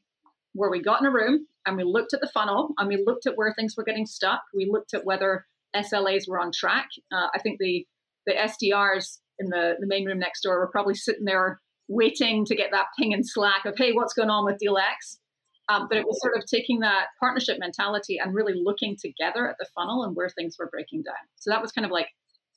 where 0.52 0.70
we 0.70 0.80
got 0.80 1.00
in 1.00 1.06
a 1.06 1.10
room 1.10 1.46
and 1.66 1.76
we 1.76 1.84
looked 1.84 2.14
at 2.14 2.20
the 2.20 2.30
funnel 2.32 2.74
and 2.78 2.88
we 2.88 3.02
looked 3.04 3.26
at 3.26 3.36
where 3.36 3.54
things 3.54 3.74
were 3.76 3.84
getting 3.84 4.06
stuck. 4.06 4.42
We 4.54 4.68
looked 4.70 4.94
at 4.94 5.04
whether 5.04 5.46
SLAs 5.74 6.28
were 6.28 6.38
on 6.38 6.52
track. 6.52 6.88
Uh, 7.12 7.28
I 7.34 7.38
think 7.40 7.58
the 7.58 7.86
the 8.26 8.32
SDRs 8.32 9.18
in 9.38 9.50
the, 9.50 9.74
the 9.78 9.86
main 9.86 10.06
room 10.06 10.18
next 10.18 10.42
door 10.42 10.58
were 10.58 10.70
probably 10.70 10.94
sitting 10.94 11.24
there 11.24 11.60
waiting 11.88 12.44
to 12.46 12.54
get 12.54 12.70
that 12.70 12.86
ping 12.98 13.12
in 13.12 13.22
Slack 13.22 13.66
of, 13.66 13.76
hey, 13.76 13.92
what's 13.92 14.14
going 14.14 14.30
on 14.30 14.44
with 14.44 14.58
deal 14.58 14.78
X? 14.78 15.18
Um, 15.68 15.86
but 15.88 15.96
it 15.96 16.04
was 16.04 16.20
sort 16.20 16.36
of 16.36 16.44
taking 16.44 16.80
that 16.80 17.06
partnership 17.18 17.58
mentality 17.58 18.18
and 18.18 18.34
really 18.34 18.52
looking 18.54 18.96
together 19.00 19.48
at 19.48 19.56
the 19.58 19.66
funnel 19.74 20.04
and 20.04 20.14
where 20.14 20.28
things 20.28 20.56
were 20.58 20.68
breaking 20.70 21.02
down. 21.02 21.14
So 21.36 21.50
that 21.50 21.62
was 21.62 21.72
kind 21.72 21.86
of 21.86 21.90
like 21.90 22.08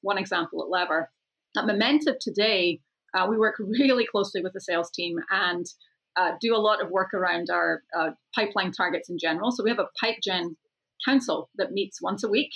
one 0.01 0.17
example 0.17 0.61
at 0.61 0.69
Lever. 0.69 1.09
At 1.57 1.65
Momentive 1.65 2.19
today, 2.19 2.81
uh, 3.13 3.27
we 3.29 3.37
work 3.37 3.55
really 3.59 4.05
closely 4.05 4.41
with 4.41 4.53
the 4.53 4.61
sales 4.61 4.91
team 4.91 5.17
and 5.31 5.65
uh, 6.17 6.31
do 6.41 6.55
a 6.55 6.57
lot 6.57 6.83
of 6.83 6.89
work 6.89 7.13
around 7.13 7.49
our 7.51 7.83
uh, 7.97 8.09
pipeline 8.35 8.71
targets 8.71 9.09
in 9.09 9.17
general. 9.17 9.51
So 9.51 9.63
we 9.63 9.69
have 9.69 9.79
a 9.79 9.87
pipe 10.01 10.17
gen 10.23 10.57
council 11.05 11.49
that 11.55 11.71
meets 11.71 12.01
once 12.01 12.23
a 12.23 12.27
week, 12.27 12.51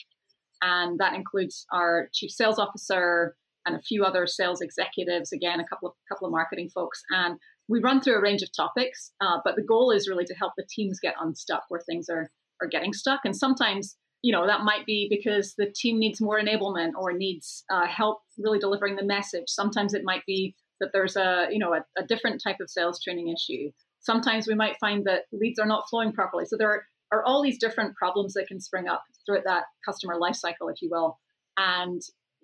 and 0.62 1.00
that 1.00 1.13
includes 1.13 1.65
our 1.72 2.10
chief 2.13 2.31
sales 2.31 2.58
officer 2.58 3.36
and 3.65 3.75
a 3.75 3.81
few 3.81 4.03
other 4.03 4.25
sales 4.25 4.62
executives. 4.62 5.31
Again, 5.31 5.60
a 5.60 5.67
couple 5.67 5.89
of 5.89 5.96
couple 6.10 6.27
of 6.27 6.31
marketing 6.31 6.70
folks, 6.74 7.03
and 7.12 7.38
we 7.72 7.80
run 7.80 8.01
through 8.01 8.18
a 8.18 8.22
range 8.22 8.42
of 8.42 8.50
topics. 8.56 9.12
Uh, 9.22 9.38
but 9.44 9.56
the 9.56 9.63
goal 9.63 9.92
is 9.92 10.08
really 10.08 10.25
to 10.25 10.36
help 10.36 10.54
the 10.58 10.68
teams 10.70 11.00
get 11.00 11.16
unstuck 11.20 11.63
where 11.70 11.82
things 11.82 12.10
are 12.10 12.30
are 12.62 12.68
getting 12.68 12.94
stuck, 12.94 13.22
and 13.25 13.36
sometimes 13.36 13.98
you 14.22 14.32
know 14.32 14.46
that 14.46 14.62
might 14.62 14.86
be 14.86 15.08
because 15.10 15.56
the 15.58 15.72
team 15.74 15.98
needs 15.98 16.22
more 16.22 16.40
enablement 16.40 16.92
or 16.96 17.12
needs 17.13 17.63
uh, 17.72 17.88
help 17.88 18.20
really 18.38 18.60
delivering 18.60 18.96
the 18.96 19.04
message 19.04 19.46
sometimes 19.48 19.96
it 19.96 20.04
might 20.04 20.24
be 20.28 20.56
that 20.82 20.90
there's 20.92 21.16
a 21.16 21.48
you 21.50 21.60
know 21.60 21.74
a, 21.74 21.86
a, 21.98 22.06
different 22.06 22.42
type 22.44 22.58
of 22.60 22.70
sales 22.70 23.01
training 23.01 23.30
issue. 23.30 23.72
Sometimes 24.01 24.48
we 24.48 24.56
might 24.56 24.75
find 24.82 25.06
that 25.06 25.25
leads 25.32 25.60
are 25.60 25.66
not 25.66 25.86
flowing 25.90 26.12
properly. 26.12 26.46
So 26.46 26.58
there 26.58 26.70
are, 26.70 26.84
are 27.13 27.24
all 27.24 27.42
these 27.42 27.60
different 27.60 27.96
problems 27.96 28.34
that 28.34 28.48
can 28.48 28.60
spring 28.60 28.88
up 28.90 29.04
throughout 29.25 29.44
that 29.46 29.63
customer 29.86 30.18
life 30.20 30.36
cycle, 30.36 30.68
if 30.70 30.82
you 30.82 30.90
will. 30.92 31.20
And 31.56 32.01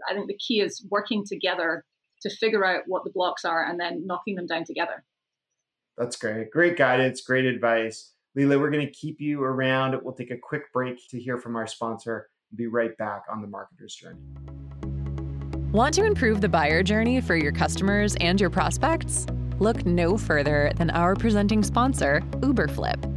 I 0.08 0.14
think 0.14 0.28
the 0.28 0.38
key 0.38 0.62
is 0.62 0.86
working 0.92 1.26
together 1.28 1.84
to 2.22 2.30
figure 2.30 2.64
out 2.64 2.84
what 2.86 3.04
the 3.04 3.12
blocks 3.12 3.44
are 3.44 3.66
and 3.66 3.80
then 3.80 4.06
knocking 4.06 4.36
them 4.36 4.46
down 4.46 4.66
together. 4.66 5.04
That's 5.98 6.16
great. 6.16 6.52
Great 6.52 6.78
guidance, 6.78 7.22
great 7.22 7.46
advice. 7.46 8.14
Leela, 8.38 8.60
we're 8.60 8.70
going 8.70 8.86
to 8.86 8.92
keep 8.92 9.20
you 9.20 9.44
around. 9.44 9.96
We'll 10.04 10.14
take 10.14 10.32
a 10.32 10.38
quick 10.38 10.72
break 10.72 11.00
to 11.10 11.20
hear 11.20 11.40
from 11.40 11.56
our 11.56 11.66
sponsor 11.66 12.30
and 12.52 12.58
be 12.58 12.68
right 12.68 12.96
back 12.98 13.24
on 13.32 13.42
the 13.42 13.48
marketer's 13.48 13.96
journey. 13.96 14.20
Want 15.72 15.94
to 15.96 16.06
improve 16.06 16.42
the 16.42 16.50
buyer 16.50 16.84
journey 16.84 17.20
for 17.20 17.36
your 17.36 17.52
customers 17.52 18.16
and 18.18 18.40
your 18.40 18.50
prospects? 18.50 19.26
Look 19.60 19.86
no 19.86 20.18
further 20.18 20.72
than 20.76 20.92
our 20.92 21.16
presenting 21.16 21.64
sponsor, 21.64 22.22
Uberflip. 22.42 23.17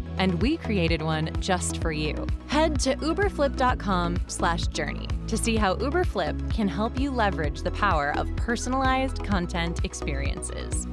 and 0.21 0.39
we 0.39 0.55
created 0.55 1.01
one 1.01 1.31
just 1.39 1.81
for 1.81 1.91
you. 1.91 2.27
Head 2.45 2.79
to 2.81 2.95
uberflip.com/journey 2.97 5.07
to 5.25 5.35
see 5.35 5.55
how 5.55 5.73
Uberflip 5.77 6.53
can 6.53 6.67
help 6.67 6.99
you 6.99 7.09
leverage 7.09 7.63
the 7.63 7.71
power 7.71 8.15
of 8.15 8.35
personalized 8.35 9.23
content 9.23 9.83
experiences. 9.83 10.85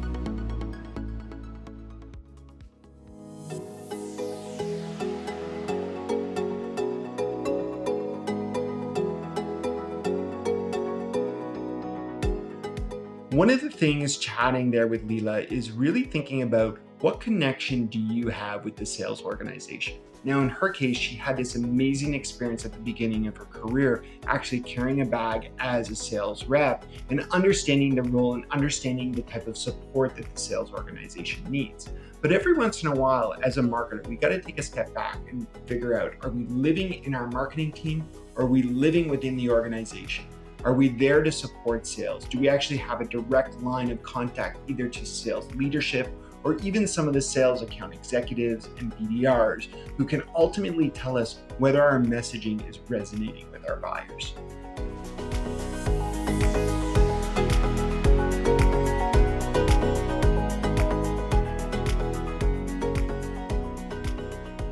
One 13.33 13.51
of 13.51 13.61
the 13.61 13.69
things 13.69 14.17
chatting 14.17 14.71
there 14.71 14.87
with 14.87 15.07
Leela 15.07 15.45
is 15.53 15.71
really 15.71 16.05
thinking 16.05 16.41
about 16.41 16.79
what 17.00 17.21
connection 17.21 17.87
do 17.87 17.99
you 17.99 18.28
have 18.28 18.64
with 18.64 18.76
the 18.76 18.85
sales 18.85 19.23
organization? 19.23 19.99
Now, 20.25 20.40
in 20.40 20.49
her 20.49 20.69
case, 20.71 20.97
she 20.97 21.14
had 21.14 21.37
this 21.37 21.55
amazing 21.55 22.14
experience 22.14 22.64
at 22.64 22.73
the 22.73 22.81
beginning 22.81 23.28
of 23.28 23.37
her 23.37 23.45
career, 23.45 24.02
actually 24.26 24.61
carrying 24.61 25.00
a 25.02 25.05
bag 25.05 25.50
as 25.61 25.90
a 25.90 25.97
sales 25.97 26.45
rep 26.47 26.85
and 27.11 27.25
understanding 27.31 27.95
the 27.95 28.02
role 28.02 28.35
and 28.35 28.45
understanding 28.50 29.12
the 29.12 29.23
type 29.23 29.47
of 29.47 29.57
support 29.57 30.17
that 30.17 30.35
the 30.35 30.40
sales 30.40 30.73
organization 30.73 31.49
needs. 31.49 31.88
But 32.21 32.33
every 32.33 32.55
once 32.55 32.83
in 32.83 32.88
a 32.88 32.95
while, 32.95 33.37
as 33.45 33.59
a 33.59 33.62
marketer, 33.62 34.05
we 34.09 34.17
got 34.17 34.31
to 34.31 34.40
take 34.40 34.59
a 34.59 34.62
step 34.62 34.93
back 34.93 35.19
and 35.31 35.47
figure 35.67 36.00
out 36.00 36.14
are 36.23 36.31
we 36.31 36.47
living 36.47 37.05
in 37.05 37.14
our 37.14 37.28
marketing 37.28 37.71
team 37.71 38.05
or 38.35 38.43
are 38.43 38.49
we 38.49 38.62
living 38.64 39.09
within 39.09 39.37
the 39.37 39.49
organization? 39.50 40.25
Are 40.64 40.75
we 40.75 40.88
there 40.88 41.23
to 41.23 41.31
support 41.31 41.87
sales? 41.87 42.25
Do 42.25 42.40
we 42.40 42.49
actually 42.49 42.78
have 42.78 43.00
a 43.00 43.05
direct 43.05 43.62
line 43.62 43.93
of 43.93 44.02
contact 44.02 44.59
either 44.69 44.88
to 44.88 45.07
sales 45.07 45.49
leadership 45.55 46.09
or 46.49 46.57
even 46.62 46.87
some 46.87 47.07
of 47.07 47.12
the 47.12 47.21
sales 47.21 47.61
account 47.61 47.93
executives 47.93 48.71
and 48.78 48.90
BDRs 48.97 49.69
who 49.99 50.07
can 50.07 50.23
ultimately 50.35 50.88
tell 50.88 51.19
us 51.19 51.40
whether 51.59 51.83
our 51.83 52.00
messaging 52.00 52.67
is 52.67 52.78
resonating 52.88 53.45
with 53.52 53.69
our 53.69 53.76
buyers? 53.76 54.33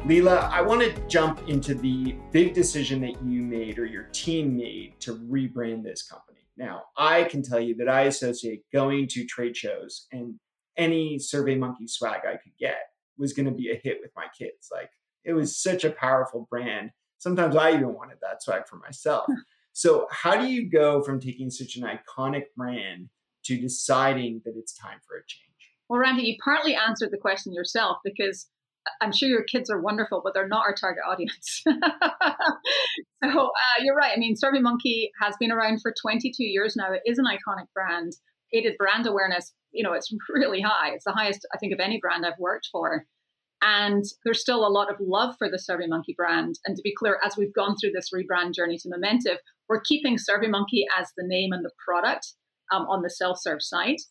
Leela, 0.06 0.50
I 0.50 0.62
want 0.62 0.80
to 0.80 1.09
jump 1.09 1.47
into 1.47 1.75
the 1.75 2.16
big 2.33 2.54
decision 2.54 3.02
that 3.02 3.23
you 3.23 3.42
made 3.42 3.78
or 3.78 3.85
your 3.85 4.04
team 4.12 4.56
made 4.56 4.99
to 5.00 5.16
rebrand 5.16 5.83
this 5.83 6.02
company. 6.02 6.38
Now, 6.56 6.85
I 6.97 7.25
can 7.25 7.42
tell 7.42 7.61
you 7.61 7.75
that 7.75 7.88
I 7.90 8.02
associate 8.02 8.62
going 8.73 9.09
to 9.09 9.26
trade 9.26 9.54
shows 9.54 10.06
and 10.11 10.37
any 10.76 11.18
SurveyMonkey 11.18 11.88
swag 11.88 12.21
I 12.26 12.37
could 12.37 12.56
get 12.59 12.78
was 13.18 13.33
going 13.33 13.47
to 13.47 13.52
be 13.52 13.71
a 13.71 13.80
hit 13.83 13.99
with 14.02 14.11
my 14.14 14.26
kids. 14.37 14.68
Like 14.73 14.90
it 15.25 15.33
was 15.33 15.61
such 15.61 15.85
a 15.85 15.90
powerful 15.90 16.47
brand. 16.50 16.90
Sometimes 17.18 17.56
I 17.56 17.73
even 17.73 17.95
wanted 17.95 18.18
that 18.23 18.42
swag 18.42 18.66
for 18.68 18.76
myself. 18.76 19.26
so, 19.73 20.06
how 20.11 20.37
do 20.37 20.47
you 20.47 20.71
go 20.71 21.02
from 21.02 21.21
taking 21.21 21.50
such 21.50 21.76
an 21.76 21.83
iconic 21.83 22.45
brand 22.56 23.09
to 23.45 23.59
deciding 23.59 24.42
that 24.45 24.54
it's 24.56 24.75
time 24.75 24.99
for 25.06 25.16
a 25.16 25.25
change? 25.26 25.42
Well, 25.88 26.00
Randy, 26.00 26.23
you 26.23 26.37
partly 26.42 26.75
answered 26.75 27.11
the 27.11 27.18
question 27.18 27.52
yourself 27.52 27.99
because 28.04 28.49
I'm 29.00 29.12
sure 29.12 29.28
your 29.28 29.45
kids 29.45 29.71
are 29.71 29.80
wonderful, 29.80 30.21
but 30.23 30.35
they're 30.35 30.49
not 30.49 30.64
our 30.64 30.75
target 30.75 31.02
audience. 31.09 31.62
so 31.66 31.71
uh, 33.25 33.83
you're 33.83 33.97
right. 33.97 34.12
I 34.14 34.18
mean, 34.18 34.35
SurveyMonkey 34.37 35.11
has 35.21 35.35
been 35.38 35.52
around 35.52 35.80
for 35.80 35.95
22 36.00 36.45
years 36.45 36.76
now. 36.76 36.92
It 36.92 37.02
is 37.04 37.18
an 37.18 37.25
iconic 37.25 37.66
brand. 37.75 38.12
Aided 38.52 38.76
brand 38.78 39.06
awareness, 39.06 39.52
you 39.76 39.83
know, 39.83 39.92
it's 39.92 40.12
really 40.35 40.61
high. 40.61 40.90
It's 40.95 41.04
the 41.04 41.12
highest, 41.12 41.47
I 41.54 41.59
think, 41.59 41.73
of 41.73 41.80
any 41.80 41.99
brand 42.00 42.25
I've 42.26 42.38
worked 42.38 42.68
for. 42.73 43.06
And 43.62 44.04
there's 44.25 44.40
still 44.40 44.66
a 44.66 44.68
lot 44.68 44.90
of 44.90 44.97
love 45.00 45.35
for 45.38 45.49
the 45.49 45.59
SurveyMonkey 45.59 46.14
brand. 46.16 46.56
And 46.66 46.76
to 46.76 46.83
be 46.83 46.95
clear, 46.95 47.18
as 47.25 47.37
we've 47.37 47.54
gone 47.54 47.75
through 47.76 47.92
this 47.92 48.11
rebrand 48.14 48.54
journey 48.54 48.78
to 48.78 48.88
Momentive, 48.88 49.38
we're 49.68 49.80
keeping 49.80 50.16
SurveyMonkey 50.16 50.85
as 50.99 51.11
the 51.16 51.26
name 51.26 51.52
and 51.52 51.64
the 51.64 51.71
product 51.85 52.35
um, 52.73 52.83
on 52.83 53.02
the 53.02 53.11
self 53.11 53.38
serve 53.40 53.62
site. 53.62 54.02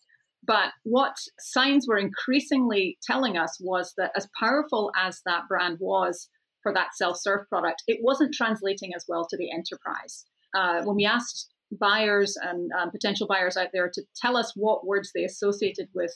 But 0.45 0.72
what 0.84 1.15
signs 1.39 1.88
were 1.88 1.98
increasingly 1.98 2.98
telling 3.03 3.38
us 3.38 3.57
was 3.60 3.93
that 3.98 4.12
as 4.15 4.27
powerful 4.39 4.91
as 4.95 5.22
that 5.25 5.48
brand 5.48 5.77
was 5.79 6.29
for 6.62 6.74
that 6.74 6.95
self 6.95 7.17
serve 7.19 7.48
product, 7.48 7.84
it 7.88 8.00
wasn't 8.01 8.34
translating 8.34 8.93
as 8.95 9.05
well 9.07 9.27
to 9.29 9.38
the 9.38 9.51
enterprise. 9.51 10.25
Uh, 10.55 10.84
when 10.84 10.95
we 10.95 11.05
asked 11.05 11.50
buyers 11.72 12.38
and 12.41 12.72
um, 12.79 12.91
potential 12.91 13.27
buyers 13.27 13.57
out 13.57 13.69
there 13.74 13.89
to 13.93 14.01
tell 14.15 14.38
us 14.38 14.53
what 14.55 14.86
words 14.86 15.12
they 15.13 15.24
associated 15.24 15.88
with 15.93 16.13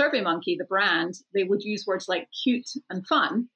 SurveyMonkey, 0.00 0.56
the 0.58 0.66
brand, 0.68 1.14
they 1.34 1.44
would 1.44 1.62
use 1.62 1.84
words 1.86 2.06
like 2.08 2.28
cute 2.42 2.68
and 2.90 3.06
fun. 3.06 3.48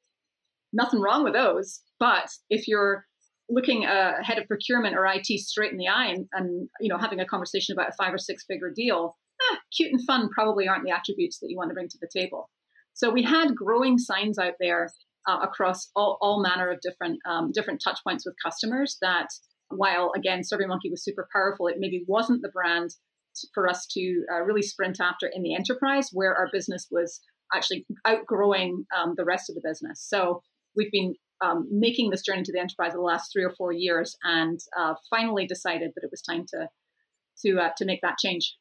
Nothing 0.72 1.00
wrong 1.00 1.24
with 1.24 1.32
those. 1.32 1.80
But 1.98 2.28
if 2.50 2.68
you're 2.68 3.04
looking 3.48 3.84
a 3.84 4.22
head 4.22 4.38
of 4.38 4.46
procurement 4.46 4.94
or 4.94 5.06
IT 5.06 5.26
straight 5.40 5.72
in 5.72 5.78
the 5.78 5.88
eye 5.88 6.08
and, 6.08 6.26
and 6.32 6.68
you 6.80 6.88
know 6.88 6.98
having 6.98 7.20
a 7.20 7.26
conversation 7.26 7.72
about 7.72 7.88
a 7.88 7.96
five 7.96 8.12
or 8.12 8.18
six 8.18 8.44
figure 8.46 8.70
deal, 8.74 9.16
ah, 9.42 9.58
cute 9.74 9.92
and 9.92 10.04
fun 10.04 10.28
probably 10.28 10.68
aren't 10.68 10.84
the 10.84 10.92
attributes 10.92 11.38
that 11.40 11.48
you 11.48 11.56
want 11.56 11.70
to 11.70 11.74
bring 11.74 11.88
to 11.88 11.98
the 12.00 12.08
table. 12.14 12.50
So 12.92 13.10
we 13.10 13.22
had 13.22 13.54
growing 13.54 13.96
signs 13.96 14.38
out 14.38 14.54
there 14.60 14.90
uh, 15.28 15.38
across 15.42 15.90
all, 15.96 16.18
all 16.20 16.42
manner 16.42 16.70
of 16.70 16.80
different 16.80 17.18
um, 17.26 17.50
different 17.52 17.80
touch 17.82 17.98
points 18.06 18.24
with 18.26 18.34
customers 18.44 18.98
that 19.00 19.28
while 19.70 20.12
again 20.16 20.40
SurveyMonkey 20.40 20.90
was 20.90 21.04
super 21.04 21.28
powerful, 21.32 21.66
it 21.66 21.76
maybe 21.78 22.04
wasn't 22.06 22.42
the 22.42 22.48
brand 22.48 22.94
for 23.54 23.68
us 23.68 23.86
to 23.86 24.24
uh, 24.32 24.40
really 24.40 24.62
sprint 24.62 25.00
after 25.00 25.30
in 25.32 25.42
the 25.42 25.54
enterprise 25.54 26.10
where 26.12 26.34
our 26.34 26.48
business 26.52 26.88
was 26.90 27.20
actually 27.54 27.86
outgrowing 28.04 28.84
um, 28.96 29.14
the 29.16 29.24
rest 29.24 29.48
of 29.48 29.54
the 29.54 29.62
business. 29.64 30.04
So 30.06 30.42
we've 30.76 30.90
been 30.90 31.14
um, 31.40 31.68
making 31.70 32.10
this 32.10 32.22
journey 32.22 32.42
to 32.42 32.52
the 32.52 32.58
enterprise 32.58 32.92
the 32.92 33.00
last 33.00 33.30
three 33.32 33.44
or 33.44 33.54
four 33.56 33.72
years, 33.72 34.16
and 34.24 34.58
uh, 34.76 34.94
finally 35.08 35.46
decided 35.46 35.92
that 35.94 36.04
it 36.04 36.10
was 36.10 36.22
time 36.22 36.44
to 36.48 36.68
to 37.44 37.60
uh, 37.60 37.70
to 37.76 37.84
make 37.84 38.00
that 38.02 38.18
change. 38.18 38.56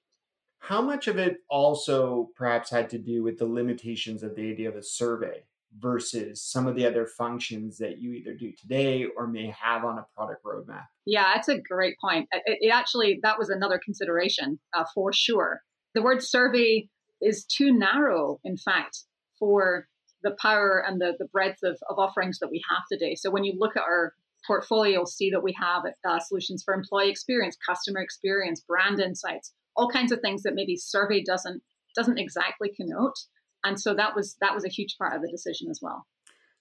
How 0.60 0.82
much 0.82 1.08
of 1.08 1.18
it 1.18 1.38
also 1.50 2.30
perhaps 2.36 2.70
had 2.70 2.90
to 2.92 2.98
do 2.98 3.24
with 3.24 3.38
the 3.38 3.46
limitations 3.46 4.24
of 4.24 4.36
the 4.36 4.52
idea 4.52 4.70
of 4.70 4.76
a 4.76 4.84
survey 4.84 5.44
versus 5.80 6.42
some 6.42 6.68
of 6.68 6.76
the 6.76 6.86
other 6.86 7.06
functions 7.06 7.78
that 7.78 8.02
you 8.02 8.14
either 8.14 8.34
do 8.34 8.52
today 8.52 9.06
or 9.16 9.28
may 9.28 9.54
have 9.60 9.84
on 9.84 9.98
a 9.98 10.06
product 10.16 10.44
roadmap? 10.44 10.86
Yeah, 11.06 11.34
that's 11.34 11.48
a 11.48 11.60
great 11.60 11.96
point. 12.00 12.28
It, 12.32 12.60
it 12.62 12.70
actually 12.70 13.20
that 13.24 13.38
was 13.38 13.50
another 13.50 13.80
consideration 13.84 14.60
uh, 14.74 14.86
for 14.94 15.14
sure. 15.14 15.62
The 15.94 16.02
word 16.02 16.24
survey 16.24 16.90
is 17.22 17.46
too 17.46 17.72
narrow, 17.72 18.40
in 18.44 18.58
fact, 18.58 19.00
for 19.40 19.88
the 20.24 20.36
power 20.42 20.84
and 20.86 21.00
the, 21.00 21.14
the 21.20 21.26
breadth 21.26 21.64
of, 21.64 21.78
of 21.90 22.00
offerings 22.00 22.40
that 22.40 22.50
we 22.50 22.62
have 22.70 22.84
today. 22.92 23.16
So 23.16 23.32
when 23.32 23.44
you 23.44 23.54
look 23.58 23.78
at 23.78 23.84
our 23.84 24.14
portfolio, 24.46 24.94
you'll 24.94 25.06
see 25.06 25.30
that 25.32 25.44
we 25.44 25.56
have 25.60 25.84
uh, 26.08 26.20
solutions 26.20 26.64
for 26.64 26.74
employee 26.74 27.10
experience, 27.10 27.58
customer 27.68 28.00
experience, 28.00 28.62
brand 28.62 29.00
insights, 29.00 29.54
all 29.76 29.90
kinds 29.90 30.12
of 30.12 30.20
things 30.22 30.44
that 30.44 30.56
maybe 30.56 30.76
survey 30.76 31.24
doesn't 31.24 31.62
doesn't 31.96 32.20
exactly 32.20 32.72
connote. 32.80 33.16
And 33.64 33.80
so 33.80 33.94
that 33.96 34.16
was 34.16 34.36
that 34.42 34.54
was 34.54 34.66
a 34.66 34.70
huge 34.70 34.98
part 34.98 35.16
of 35.16 35.22
the 35.22 35.30
decision 35.30 35.70
as 35.70 35.80
well. 35.82 36.06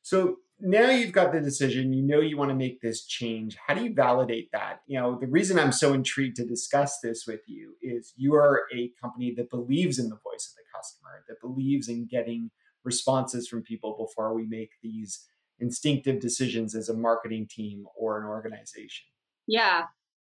So 0.02 0.36
now 0.60 0.88
you've 0.90 1.12
got 1.12 1.32
the 1.32 1.40
decision, 1.40 1.92
you 1.92 2.02
know 2.02 2.20
you 2.20 2.36
want 2.36 2.50
to 2.50 2.56
make 2.56 2.80
this 2.80 3.04
change. 3.04 3.56
How 3.66 3.74
do 3.74 3.84
you 3.84 3.92
validate 3.92 4.50
that? 4.52 4.80
You 4.86 4.98
know, 4.98 5.18
the 5.20 5.26
reason 5.26 5.58
I'm 5.58 5.72
so 5.72 5.92
intrigued 5.92 6.36
to 6.36 6.46
discuss 6.46 7.00
this 7.02 7.24
with 7.26 7.40
you 7.46 7.74
is 7.82 8.14
you 8.16 8.34
are 8.34 8.62
a 8.74 8.90
company 9.00 9.34
that 9.36 9.50
believes 9.50 9.98
in 9.98 10.08
the 10.08 10.14
voice 10.16 10.48
of 10.48 10.56
the 10.56 10.62
customer, 10.74 11.24
that 11.28 11.40
believes 11.40 11.88
in 11.88 12.06
getting 12.06 12.50
responses 12.84 13.48
from 13.48 13.62
people 13.62 13.96
before 13.98 14.32
we 14.34 14.46
make 14.46 14.70
these 14.82 15.26
instinctive 15.58 16.20
decisions 16.20 16.74
as 16.74 16.88
a 16.88 16.94
marketing 16.94 17.46
team 17.50 17.84
or 17.96 18.18
an 18.20 18.26
organization. 18.26 19.06
Yeah, 19.46 19.84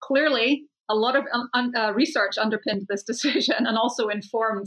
clearly 0.01 0.65
a 0.91 0.95
lot 0.95 1.17
of 1.17 1.25
um, 1.33 1.73
uh, 1.77 1.93
research 1.95 2.37
underpinned 2.37 2.87
this 2.89 3.03
decision 3.07 3.67
and 3.67 3.79
also 3.79 4.09
informed 4.09 4.67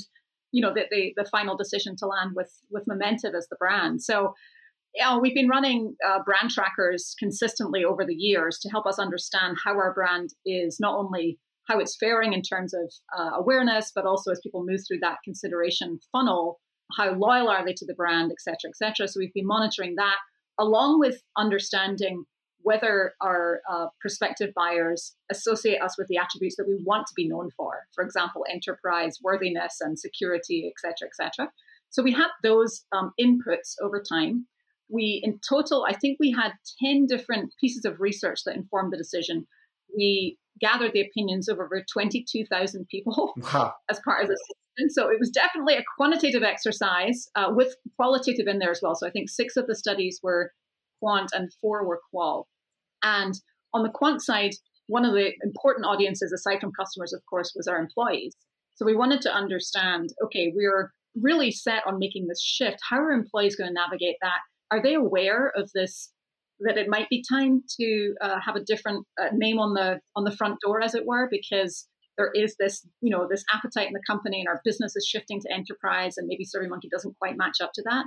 you 0.54 0.62
know 0.62 0.74
the, 0.74 0.86
the, 0.90 1.14
the 1.18 1.30
final 1.30 1.58
decision 1.58 1.96
to 1.98 2.08
land 2.08 2.32
with 2.36 2.52
with 2.70 2.86
Momentive 2.86 3.36
as 3.36 3.48
the 3.50 3.58
brand 3.60 4.02
so 4.02 4.34
know, 5.02 5.20
we've 5.20 5.34
been 5.34 5.48
running 5.48 5.96
uh, 6.08 6.20
brand 6.24 6.52
trackers 6.52 7.16
consistently 7.18 7.84
over 7.84 8.06
the 8.06 8.14
years 8.14 8.60
to 8.60 8.70
help 8.70 8.86
us 8.86 9.00
understand 9.00 9.58
how 9.64 9.72
our 9.72 9.94
brand 9.94 10.30
is 10.46 10.80
not 10.80 10.96
only 10.96 11.40
how 11.68 11.80
it's 11.80 11.98
faring 11.98 12.34
in 12.34 12.42
terms 12.42 12.74
of 12.74 12.92
uh, 13.18 13.32
awareness, 13.38 13.92
but 13.96 14.06
also 14.06 14.32
as 14.32 14.40
people 14.44 14.66
move 14.66 14.82
through 14.88 15.00
that 15.00 15.18
consideration 15.24 15.98
funnel, 16.12 16.60
how 16.98 17.14
loyal 17.14 17.48
are 17.48 17.66
they 17.66 17.74
to 17.74 17.86
the 17.86 17.94
brand, 17.94 18.32
et 18.32 18.42
cetera, 18.42 18.70
et 18.70 18.76
cetera. 18.76 19.08
So 19.08 19.20
we've 19.20 19.34
been 19.34 19.48
monitoring 19.48 19.96
that 19.96 20.18
along 20.60 21.00
with 21.00 21.22
understanding 21.38 22.26
whether 22.64 23.14
our 23.22 23.62
uh, 23.70 23.88
prospective 24.02 24.54
buyers 24.56 25.16
associate 25.32 25.82
us 25.82 25.98
with 25.98 26.08
the 26.08 26.18
attributes 26.18 26.56
that 26.56 26.68
we 26.68 26.82
want 26.84 27.08
to 27.08 27.14
be 27.16 27.28
known 27.28 27.50
for. 27.56 27.88
For 27.94 28.04
example, 28.04 28.46
enterprise 28.52 29.20
worthiness 29.22 29.78
and 29.82 30.00
security, 30.00 30.68
et 30.68 30.80
cetera, 30.80 31.08
et 31.08 31.16
cetera. 31.16 31.52
So 31.90 32.02
we 32.02 32.12
had 32.12 32.30
those 32.42 32.86
um, 32.92 33.12
inputs 33.20 33.76
over 33.82 34.02
time. 34.02 34.48
We, 34.90 35.22
in 35.24 35.40
total, 35.48 35.86
I 35.88 35.94
think 35.94 36.18
we 36.20 36.32
had 36.32 36.54
10 36.84 37.06
different 37.08 37.54
pieces 37.60 37.86
of 37.86 38.00
research 38.00 38.42
that 38.46 38.56
informed 38.56 38.94
the 38.94 38.98
decision. 38.98 39.46
We 39.96 40.38
gathered 40.60 40.94
the 40.94 41.02
opinions 41.02 41.48
of 41.48 41.60
over 41.60 41.84
22,000 41.92 42.88
people 42.90 43.34
wow. 43.54 43.74
as 43.90 44.00
part 44.04 44.24
of 44.24 44.30
this 44.30 44.40
and 44.78 44.92
so 44.92 45.10
it 45.10 45.20
was 45.20 45.30
definitely 45.30 45.76
a 45.76 45.84
quantitative 45.98 46.44
exercise 46.44 47.30
uh, 47.36 47.52
with 47.52 47.76
qualitative 47.96 48.48
in 48.48 48.60
there 48.60 48.72
as 48.72 48.80
well. 48.82 48.96
So 48.96 49.08
I 49.08 49.12
think 49.12 49.30
six 49.30 49.56
of 49.56 49.68
the 49.68 49.76
studies 49.76 50.20
were 50.24 50.52
quant 51.00 51.30
and 51.34 51.54
four 51.62 51.86
were 51.86 52.02
qual. 52.10 52.48
And 53.04 53.34
on 53.74 53.84
the 53.84 53.90
quant 53.90 54.22
side, 54.22 54.52
one 54.88 55.06
of 55.06 55.14
the 55.14 55.32
important 55.44 55.86
audiences, 55.86 56.32
aside 56.32 56.60
from 56.60 56.72
customers, 56.78 57.14
of 57.14 57.22
course, 57.30 57.54
was 57.56 57.68
our 57.68 57.78
employees. 57.78 58.36
So 58.76 58.86
we 58.86 58.96
wanted 58.96 59.22
to 59.22 59.34
understand 59.34 60.10
okay, 60.26 60.52
we're 60.56 60.92
really 61.16 61.52
set 61.52 61.84
on 61.86 62.00
making 62.00 62.28
this 62.28 62.42
shift. 62.42 62.80
How 62.90 62.98
are 62.98 63.12
employees 63.12 63.56
going 63.56 63.70
to 63.70 63.74
navigate 63.74 64.16
that? 64.22 64.40
Are 64.72 64.82
they 64.82 64.96
aware 64.96 65.52
of 65.56 65.70
this? 65.74 66.12
That 66.60 66.78
it 66.78 66.88
might 66.88 67.10
be 67.10 67.24
time 67.30 67.64
to 67.80 68.16
uh, 68.22 68.40
have 68.40 68.56
a 68.56 68.64
different 68.64 69.06
uh, 69.20 69.30
name 69.34 69.60
on 69.60 69.74
the 69.74 70.00
on 70.16 70.24
the 70.24 70.36
front 70.36 70.60
door, 70.64 70.82
as 70.82 70.96
it 70.96 71.06
were, 71.06 71.28
because 71.30 71.88
there 72.18 72.32
is 72.34 72.56
this, 72.60 72.86
you 73.02 73.10
know, 73.10 73.28
this 73.30 73.44
appetite 73.54 73.88
in 73.88 73.94
the 73.94 74.04
company 74.06 74.40
and 74.40 74.48
our 74.48 74.62
business 74.64 74.96
is 74.96 75.06
shifting 75.06 75.40
to 75.42 75.52
enterprise 75.52 76.18
and 76.18 76.28
maybe 76.28 76.46
SurveyMonkey 76.46 76.90
doesn't 76.92 77.18
quite 77.18 77.38
match 77.38 77.58
up 77.62 77.72
to 77.74 77.84
that. 77.84 78.06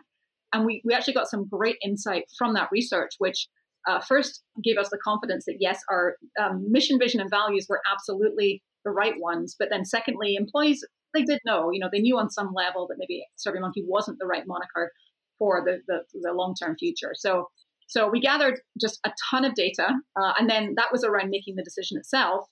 And 0.53 0.65
we, 0.65 0.81
we 0.85 0.95
actually 0.95 1.15
got 1.15 1.29
some 1.29 1.49
great 1.49 1.77
insight 1.83 2.25
from 2.39 2.55
that 2.55 2.69
research, 2.71 3.11
which 3.19 3.49
uh, 3.87 4.01
first 4.01 4.43
gave 4.65 4.79
us 4.79 4.89
the 4.91 4.99
confidence 5.03 5.45
that 5.47 5.57
yes, 5.61 5.81
our 5.91 6.17
um, 6.41 6.65
mission, 6.69 6.99
vision, 6.99 7.21
and 7.21 7.31
values 7.31 7.67
were 7.69 7.81
absolutely 7.91 8.63
the 8.85 8.91
right 8.91 9.15
ones. 9.19 9.55
But 9.59 9.69
then 9.71 9.85
secondly, 9.85 10.35
employees, 10.35 10.85
they 11.15 11.23
did 11.23 11.41
know, 11.45 11.71
you 11.73 11.81
know, 11.81 11.89
they 11.93 12.01
knew 12.01 12.19
on 12.19 12.31
some 12.31 12.53
level 12.55 12.87
that 12.89 12.97
maybe 12.99 13.25
SurveyMonkey 13.47 13.85
wasn't 13.87 14.19
the 14.19 14.27
right 14.27 14.45
moniker 14.47 14.93
for 15.39 15.63
the, 15.65 15.79
the, 15.87 16.01
the 16.21 16.33
long-term 16.33 16.77
future. 16.79 17.13
So 17.15 17.49
so 17.89 18.09
we 18.09 18.21
gathered 18.21 18.61
just 18.81 18.99
a 19.05 19.13
ton 19.31 19.45
of 19.45 19.55
data, 19.55 19.89
uh, 20.17 20.33
and 20.39 20.51
then 20.51 20.75
that 20.77 20.91
was 20.91 21.05
around 21.05 21.31
making 21.31 21.55
the 21.55 21.63
decision 21.63 21.97
itself. 21.97 22.47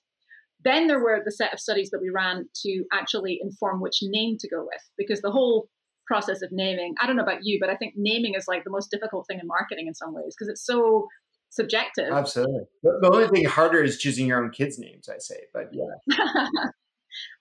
Then 0.63 0.87
there 0.87 0.99
were 0.99 1.21
the 1.23 1.31
set 1.31 1.53
of 1.53 1.59
studies 1.59 1.89
that 1.91 1.99
we 2.01 2.09
ran 2.09 2.45
to 2.63 2.85
actually 2.93 3.39
inform 3.41 3.81
which 3.81 3.99
name 4.01 4.37
to 4.39 4.49
go 4.49 4.61
with, 4.61 4.81
because 4.97 5.21
the 5.21 5.31
whole 5.31 5.67
process 6.07 6.41
of 6.41 6.49
naming, 6.51 6.93
I 7.01 7.07
don't 7.07 7.17
know 7.17 7.23
about 7.23 7.43
you, 7.43 7.57
but 7.59 7.69
I 7.69 7.75
think 7.75 7.95
naming 7.97 8.35
is 8.35 8.45
like 8.47 8.63
the 8.63 8.71
most 8.71 8.89
difficult 8.91 9.25
thing 9.27 9.39
in 9.41 9.47
marketing 9.47 9.87
in 9.87 9.95
some 9.95 10.13
ways 10.13 10.33
because 10.37 10.49
it's 10.49 10.65
so 10.65 11.07
subjective. 11.55 12.11
Absolutely. 12.11 12.65
The 12.83 13.09
only 13.11 13.27
thing 13.27 13.45
harder 13.45 13.83
is 13.83 13.97
choosing 13.97 14.27
your 14.27 14.43
own 14.43 14.51
kids' 14.51 14.77
names, 14.77 15.09
I 15.09 15.17
say, 15.19 15.41
but 15.53 15.69
yeah. 15.71 16.17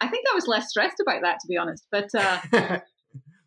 I 0.01 0.09
think 0.09 0.27
I 0.31 0.35
was 0.35 0.47
less 0.47 0.69
stressed 0.69 1.01
about 1.01 1.23
that, 1.23 1.39
to 1.41 1.49
be 1.49 1.57
honest. 1.57 1.87
But 1.91 2.09
uh, 2.17 2.39
well, 2.53 2.83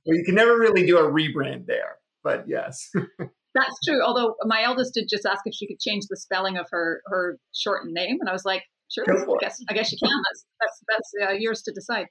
you 0.06 0.24
can 0.26 0.36
never 0.36 0.58
really 0.58 0.86
do 0.86 0.98
a 0.98 1.04
rebrand 1.04 1.66
there, 1.68 1.98
but 2.24 2.46
yes. 2.48 2.90
That's 3.56 3.80
true. 3.88 4.04
Although 4.04 4.36
my 4.44 4.64
eldest 4.64 4.94
did 4.94 5.08
just 5.10 5.26
ask 5.26 5.42
if 5.46 5.54
she 5.54 5.68
could 5.68 5.80
change 5.80 6.04
the 6.10 6.18
spelling 6.18 6.58
of 6.58 6.68
her 6.72 7.02
her 7.08 7.40
shortened 7.56 7.94
name, 7.94 8.18
and 8.20 8.30
I 8.30 8.34
was 8.34 8.46
like, 8.46 8.64
Sure, 8.90 9.04
I 9.10 9.38
guess 9.42 9.60
I 9.70 9.74
guess 9.74 9.92
you 9.92 9.98
can. 10.02 10.10
That's 10.30 10.46
that's, 10.62 10.84
that's 10.88 11.32
uh, 11.32 11.34
yours 11.34 11.62
to 11.64 11.74
decide. 11.74 12.08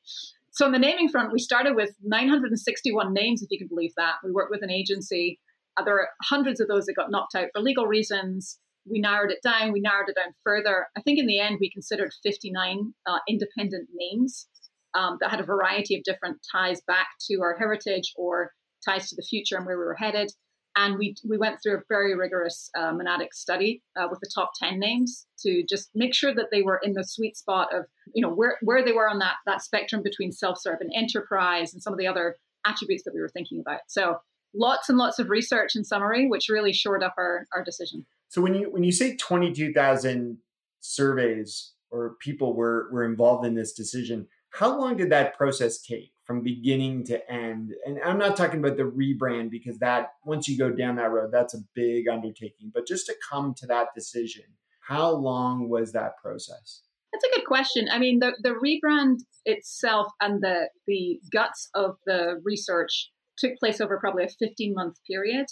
So 0.50 0.66
on 0.66 0.72
the 0.72 0.78
naming 0.78 1.08
front, 1.08 1.32
we 1.32 1.38
started 1.38 1.76
with 1.76 1.90
961 2.02 3.12
names, 3.12 3.42
if 3.42 3.48
you 3.50 3.58
can 3.58 3.68
believe 3.68 3.92
that. 3.98 4.14
We 4.24 4.32
worked 4.32 4.50
with 4.50 4.62
an 4.62 4.70
agency. 4.70 5.38
There 5.84 5.94
are 5.94 6.08
hundreds 6.22 6.60
of 6.60 6.68
those 6.68 6.86
that 6.86 6.94
got 6.94 7.10
knocked 7.10 7.34
out 7.34 7.48
for 7.54 7.60
legal 7.60 7.86
reasons. 7.86 8.58
We 8.88 9.00
narrowed 9.00 9.30
it 9.30 9.42
down. 9.42 9.72
We 9.72 9.80
narrowed 9.80 10.08
it 10.08 10.16
down 10.16 10.32
further. 10.44 10.86
I 10.96 11.02
think 11.02 11.18
in 11.18 11.26
the 11.26 11.40
end, 11.40 11.58
we 11.60 11.70
considered 11.70 12.12
59 12.22 12.94
uh, 13.06 13.18
independent 13.28 13.88
names 13.92 14.46
um, 14.94 15.18
that 15.20 15.30
had 15.30 15.40
a 15.40 15.44
variety 15.44 15.96
of 15.96 16.04
different 16.04 16.38
ties 16.50 16.80
back 16.86 17.08
to 17.28 17.40
our 17.42 17.56
heritage 17.58 18.12
or 18.16 18.52
ties 18.84 19.08
to 19.10 19.16
the 19.16 19.22
future 19.22 19.56
and 19.56 19.66
where 19.66 19.78
we 19.78 19.84
were 19.84 19.94
headed. 19.94 20.32
And 20.78 20.98
we, 20.98 21.16
we 21.26 21.38
went 21.38 21.56
through 21.62 21.78
a 21.78 21.82
very 21.88 22.14
rigorous 22.14 22.70
uh, 22.76 22.92
monadic 22.92 23.32
study 23.32 23.82
uh, 23.98 24.08
with 24.10 24.20
the 24.20 24.30
top 24.34 24.50
10 24.62 24.78
names 24.78 25.26
to 25.40 25.64
just 25.68 25.88
make 25.94 26.14
sure 26.14 26.34
that 26.34 26.48
they 26.52 26.60
were 26.60 26.78
in 26.82 26.92
the 26.92 27.02
sweet 27.02 27.36
spot 27.36 27.74
of, 27.74 27.86
you 28.14 28.20
know, 28.20 28.32
where, 28.32 28.58
where 28.60 28.84
they 28.84 28.92
were 28.92 29.08
on 29.08 29.18
that, 29.20 29.36
that 29.46 29.62
spectrum 29.62 30.02
between 30.02 30.32
self-serve 30.32 30.78
and 30.80 30.92
enterprise 30.94 31.72
and 31.72 31.82
some 31.82 31.94
of 31.94 31.98
the 31.98 32.06
other 32.06 32.36
attributes 32.66 33.04
that 33.04 33.14
we 33.14 33.20
were 33.20 33.30
thinking 33.30 33.58
about. 33.58 33.80
So 33.88 34.18
lots 34.56 34.88
and 34.88 34.98
lots 34.98 35.18
of 35.18 35.28
research 35.28 35.74
and 35.74 35.86
summary, 35.86 36.28
which 36.28 36.48
really 36.48 36.72
shored 36.72 37.02
up 37.02 37.14
our, 37.18 37.46
our 37.54 37.62
decision. 37.62 38.06
So 38.28 38.40
when 38.42 38.54
you 38.54 38.70
when 38.70 38.82
you 38.82 38.92
say 38.92 39.16
22,000 39.16 40.38
surveys 40.80 41.72
or 41.90 42.16
people 42.20 42.54
were, 42.54 42.88
were 42.90 43.04
involved 43.04 43.46
in 43.46 43.54
this 43.54 43.72
decision, 43.72 44.26
how 44.50 44.78
long 44.78 44.96
did 44.96 45.10
that 45.10 45.36
process 45.36 45.80
take? 45.80 46.10
from 46.26 46.42
beginning 46.42 47.04
to 47.04 47.30
end. 47.30 47.72
And 47.86 48.00
I'm 48.04 48.18
not 48.18 48.36
talking 48.36 48.58
about 48.58 48.76
the 48.76 48.82
rebrand 48.82 49.50
because 49.50 49.78
that 49.78 50.08
once 50.24 50.48
you 50.48 50.58
go 50.58 50.70
down 50.70 50.96
that 50.96 51.10
road, 51.10 51.30
that's 51.32 51.54
a 51.54 51.62
big 51.72 52.08
undertaking. 52.08 52.72
But 52.74 52.86
just 52.86 53.06
to 53.06 53.14
come 53.30 53.54
to 53.58 53.66
that 53.68 53.94
decision, 53.94 54.44
how 54.80 55.10
long 55.10 55.68
was 55.68 55.92
that 55.92 56.16
process? 56.20 56.82
That's 57.12 57.24
a 57.24 57.38
good 57.38 57.46
question. 57.46 57.86
I 57.90 57.98
mean, 57.98 58.18
the, 58.18 58.32
the 58.42 58.50
rebrand 58.50 59.20
itself 59.44 60.08
and 60.20 60.42
the 60.42 60.68
the 60.88 61.20
guts 61.32 61.68
of 61.74 61.96
the 62.04 62.40
research 62.44 63.10
took 63.38 63.57
place 63.59 63.81
over 63.81 63.99
probably 63.99 64.25
a 64.25 64.29
15 64.29 64.75
month 64.75 64.96
period. 65.07 65.46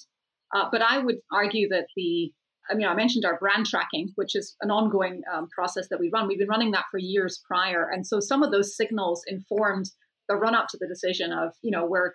Uh, 0.55 0.68
but 0.70 0.83
I 0.83 0.99
would 0.99 1.16
argue 1.33 1.68
that 1.68 1.87
the 1.97 2.33
I 2.70 2.75
mean, 2.75 2.87
I 2.87 2.94
mentioned 2.94 3.27
our 3.27 3.38
brand 3.38 3.66
tracking, 3.66 4.12
which 4.14 4.35
is 4.35 4.57
an 4.62 4.70
ongoing 4.70 5.20
um, 5.31 5.49
process 5.49 5.88
that 5.90 6.01
we 6.01 6.09
run. 6.11 6.27
We've 6.27 6.38
been 6.38 6.49
running 6.49 6.70
that 6.70 6.87
for 6.90 6.97
years 6.97 7.42
prior, 7.47 7.90
and 7.92 8.07
so 8.07 8.20
some 8.20 8.42
of 8.42 8.53
those 8.53 8.75
signals 8.75 9.23
informed 9.27 9.90
the 10.29 10.37
run 10.37 10.55
up 10.55 10.68
to 10.70 10.79
the 10.81 10.88
decision 10.88 11.31
of, 11.31 11.53
you 11.61 11.70
know, 11.70 11.85
where 11.85 12.14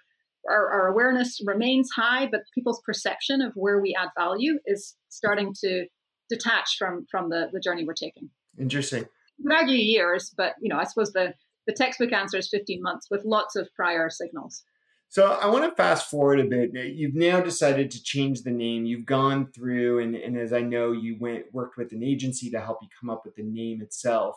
our, 0.49 0.71
our 0.71 0.87
awareness 0.87 1.39
remains 1.45 1.89
high, 1.95 2.27
but 2.31 2.41
people's 2.55 2.81
perception 2.83 3.41
of 3.41 3.53
where 3.53 3.79
we 3.79 3.95
add 3.95 4.09
value 4.17 4.59
is 4.65 4.95
starting 5.09 5.53
to 5.61 5.85
detach 6.29 6.77
from 6.77 7.05
from 7.09 7.29
the 7.29 7.49
the 7.51 7.59
journey 7.59 7.85
we're 7.85 7.93
taking. 7.93 8.29
Interesting. 8.57 9.05
You 9.37 9.51
argue 9.55 9.77
years, 9.77 10.33
but 10.35 10.55
you 10.61 10.69
know, 10.69 10.77
I 10.77 10.85
suppose 10.85 11.11
the 11.11 11.33
the 11.67 11.73
textbook 11.73 12.11
answer 12.11 12.37
is 12.37 12.49
15 12.49 12.81
months 12.81 13.07
with 13.11 13.23
lots 13.25 13.55
of 13.55 13.69
prior 13.75 14.09
signals. 14.09 14.63
So 15.11 15.25
I 15.25 15.47
want 15.47 15.65
to 15.65 15.75
fast 15.75 16.07
forward 16.07 16.39
a 16.39 16.43
bit. 16.43 16.71
You've 16.93 17.15
now 17.15 17.41
decided 17.41 17.89
to 17.91 18.03
change 18.03 18.43
the 18.43 18.51
name. 18.51 18.85
You've 18.85 19.07
gone 19.07 19.51
through, 19.51 19.99
and, 19.99 20.15
and 20.15 20.37
as 20.37 20.53
I 20.53 20.61
know, 20.61 20.91
you 20.91 21.17
went 21.19 21.45
worked 21.51 21.77
with 21.77 21.91
an 21.93 22.03
agency 22.03 22.51
to 22.51 22.61
help 22.61 22.77
you 22.83 22.89
come 22.99 23.09
up 23.09 23.23
with 23.25 23.35
the 23.35 23.43
name 23.43 23.81
itself, 23.81 24.35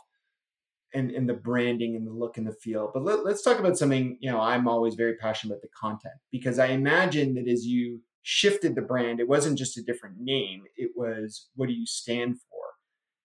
and 0.94 1.10
and 1.10 1.28
the 1.28 1.34
branding 1.34 1.94
and 1.94 2.06
the 2.06 2.12
look 2.12 2.38
and 2.38 2.46
the 2.46 2.54
feel. 2.54 2.90
But 2.92 3.04
let, 3.04 3.22
let's 3.22 3.42
talk 3.42 3.58
about 3.58 3.76
something. 3.76 4.16
You 4.20 4.30
know, 4.30 4.40
I'm 4.40 4.66
always 4.66 4.94
very 4.94 5.16
passionate 5.16 5.52
about 5.52 5.60
the 5.60 5.68
content 5.78 6.14
because 6.30 6.58
I 6.58 6.68
imagine 6.68 7.34
that 7.34 7.48
as 7.48 7.66
you 7.66 8.00
shifted 8.22 8.74
the 8.74 8.80
brand, 8.80 9.20
it 9.20 9.28
wasn't 9.28 9.58
just 9.58 9.76
a 9.76 9.82
different 9.82 10.20
name. 10.20 10.62
It 10.76 10.92
was 10.96 11.50
what 11.54 11.68
do 11.68 11.74
you 11.74 11.86
stand 11.86 12.36
for? 12.48 12.64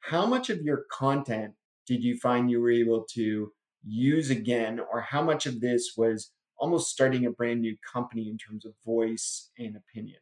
How 0.01 0.25
much 0.25 0.49
of 0.49 0.61
your 0.63 0.83
content 0.91 1.53
did 1.85 2.03
you 2.03 2.17
find 2.17 2.51
you 2.51 2.59
were 2.59 2.71
able 2.71 3.05
to 3.13 3.53
use 3.87 4.29
again, 4.29 4.81
or 4.91 4.99
how 4.99 5.21
much 5.21 5.45
of 5.45 5.61
this 5.61 5.93
was 5.95 6.31
almost 6.59 6.89
starting 6.89 7.25
a 7.25 7.31
brand 7.31 7.61
new 7.61 7.75
company 7.93 8.29
in 8.29 8.37
terms 8.37 8.65
of 8.65 8.73
voice 8.85 9.49
and 9.57 9.75
opinion? 9.75 10.19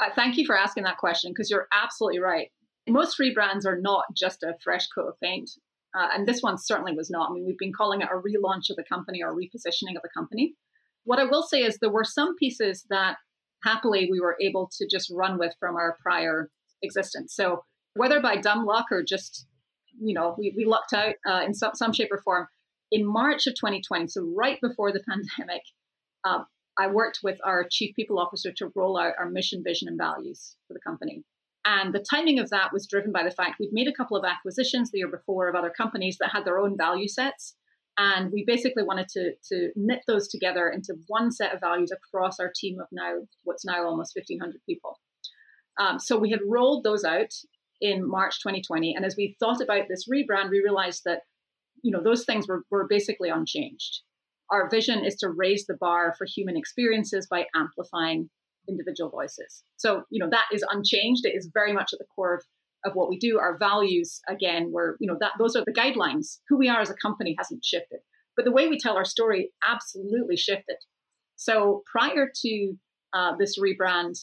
Uh, 0.00 0.10
thank 0.14 0.36
you 0.36 0.44
for 0.44 0.56
asking 0.56 0.84
that 0.84 0.98
question 0.98 1.30
because 1.30 1.50
you're 1.50 1.68
absolutely 1.72 2.20
right. 2.20 2.50
Most 2.88 3.18
rebrands 3.18 3.64
are 3.66 3.80
not 3.80 4.04
just 4.14 4.42
a 4.42 4.54
fresh 4.62 4.86
coat 4.88 5.08
of 5.08 5.20
paint. 5.20 5.50
Uh, 5.96 6.08
and 6.12 6.28
this 6.28 6.42
one 6.42 6.58
certainly 6.58 6.92
was 6.94 7.10
not. 7.10 7.30
I 7.30 7.32
mean, 7.32 7.46
we've 7.46 7.58
been 7.58 7.72
calling 7.72 8.02
it 8.02 8.08
a 8.12 8.16
relaunch 8.16 8.68
of 8.68 8.76
the 8.76 8.84
company 8.84 9.22
or 9.22 9.34
repositioning 9.34 9.96
of 9.96 10.02
the 10.02 10.10
company. 10.14 10.54
What 11.04 11.18
I 11.18 11.24
will 11.24 11.42
say 11.42 11.62
is 11.62 11.78
there 11.78 11.90
were 11.90 12.04
some 12.04 12.36
pieces 12.36 12.84
that 12.90 13.16
happily 13.64 14.08
we 14.10 14.20
were 14.20 14.36
able 14.40 14.70
to 14.78 14.86
just 14.86 15.10
run 15.10 15.38
with 15.38 15.54
from 15.58 15.76
our 15.76 15.96
prior 16.02 16.50
existence. 16.82 17.34
So 17.34 17.64
whether 17.94 18.20
by 18.20 18.36
dumb 18.36 18.66
luck 18.66 18.86
or 18.90 19.02
just, 19.02 19.46
you 19.98 20.12
know, 20.12 20.34
we, 20.38 20.52
we 20.54 20.66
lucked 20.66 20.92
out 20.92 21.14
uh, 21.26 21.42
in 21.46 21.54
some, 21.54 21.72
some 21.74 21.92
shape 21.94 22.12
or 22.12 22.18
form, 22.18 22.46
in 22.90 23.04
March 23.04 23.46
of 23.46 23.54
2020, 23.54 24.08
so 24.08 24.32
right 24.36 24.58
before 24.60 24.92
the 24.92 25.02
pandemic, 25.08 25.62
uh, 26.24 26.44
I 26.78 26.88
worked 26.88 27.20
with 27.22 27.38
our 27.44 27.66
chief 27.70 27.96
people 27.96 28.18
officer 28.18 28.52
to 28.52 28.72
roll 28.74 28.98
out 28.98 29.14
our 29.18 29.30
mission, 29.30 29.62
vision, 29.64 29.88
and 29.88 29.98
values 29.98 30.56
for 30.68 30.74
the 30.74 30.80
company. 30.80 31.24
And 31.64 31.92
the 31.92 32.04
timing 32.08 32.38
of 32.38 32.50
that 32.50 32.72
was 32.72 32.86
driven 32.86 33.10
by 33.10 33.24
the 33.24 33.30
fact 33.30 33.56
we'd 33.58 33.72
made 33.72 33.88
a 33.88 33.92
couple 33.92 34.16
of 34.16 34.24
acquisitions 34.24 34.90
the 34.90 34.98
year 34.98 35.10
before 35.10 35.48
of 35.48 35.56
other 35.56 35.70
companies 35.70 36.16
that 36.20 36.30
had 36.30 36.44
their 36.44 36.58
own 36.58 36.76
value 36.76 37.08
sets. 37.08 37.56
And 37.98 38.30
we 38.30 38.44
basically 38.46 38.84
wanted 38.84 39.08
to, 39.08 39.32
to 39.48 39.72
knit 39.74 40.02
those 40.06 40.28
together 40.28 40.68
into 40.68 40.94
one 41.08 41.32
set 41.32 41.54
of 41.54 41.60
values 41.60 41.90
across 41.90 42.38
our 42.38 42.52
team 42.54 42.78
of 42.78 42.86
now, 42.92 43.14
what's 43.42 43.64
now 43.64 43.84
almost 43.84 44.14
1,500 44.14 44.60
people. 44.68 45.00
Um, 45.80 45.98
so 45.98 46.18
we 46.18 46.30
had 46.30 46.40
rolled 46.46 46.84
those 46.84 47.04
out 47.04 47.32
in 47.80 48.08
March 48.08 48.38
2020. 48.40 48.94
And 48.94 49.04
as 49.04 49.16
we 49.16 49.36
thought 49.40 49.60
about 49.60 49.88
this 49.88 50.08
rebrand, 50.08 50.50
we 50.50 50.60
realized 50.60 51.02
that 51.04 51.22
you 51.86 51.92
know 51.92 52.02
those 52.02 52.24
things 52.24 52.48
were, 52.48 52.64
were 52.70 52.88
basically 52.88 53.28
unchanged. 53.28 54.00
Our 54.50 54.68
vision 54.68 55.04
is 55.04 55.14
to 55.16 55.30
raise 55.30 55.66
the 55.66 55.76
bar 55.80 56.14
for 56.18 56.26
human 56.26 56.56
experiences 56.56 57.28
by 57.30 57.46
amplifying 57.54 58.28
individual 58.68 59.08
voices. 59.08 59.62
So 59.76 60.02
you 60.10 60.18
know 60.18 60.28
that 60.30 60.46
is 60.52 60.64
unchanged. 60.68 61.24
It 61.24 61.36
is 61.36 61.48
very 61.54 61.72
much 61.72 61.90
at 61.92 62.00
the 62.00 62.06
core 62.14 62.34
of, 62.34 62.42
of 62.84 62.96
what 62.96 63.08
we 63.08 63.18
do. 63.18 63.38
Our 63.38 63.56
values 63.56 64.20
again 64.28 64.72
were 64.72 64.96
you 64.98 65.06
know 65.06 65.16
that 65.20 65.32
those 65.38 65.54
are 65.54 65.64
the 65.64 65.72
guidelines. 65.72 66.40
Who 66.48 66.58
we 66.58 66.68
are 66.68 66.80
as 66.80 66.90
a 66.90 66.94
company 66.94 67.36
hasn't 67.38 67.64
shifted. 67.64 68.00
But 68.34 68.44
the 68.44 68.52
way 68.52 68.66
we 68.68 68.78
tell 68.78 68.96
our 68.96 69.04
story 69.04 69.52
absolutely 69.66 70.36
shifted. 70.36 70.76
So 71.36 71.84
prior 71.90 72.30
to 72.42 72.74
uh, 73.14 73.36
this 73.38 73.58
rebrand 73.58 74.16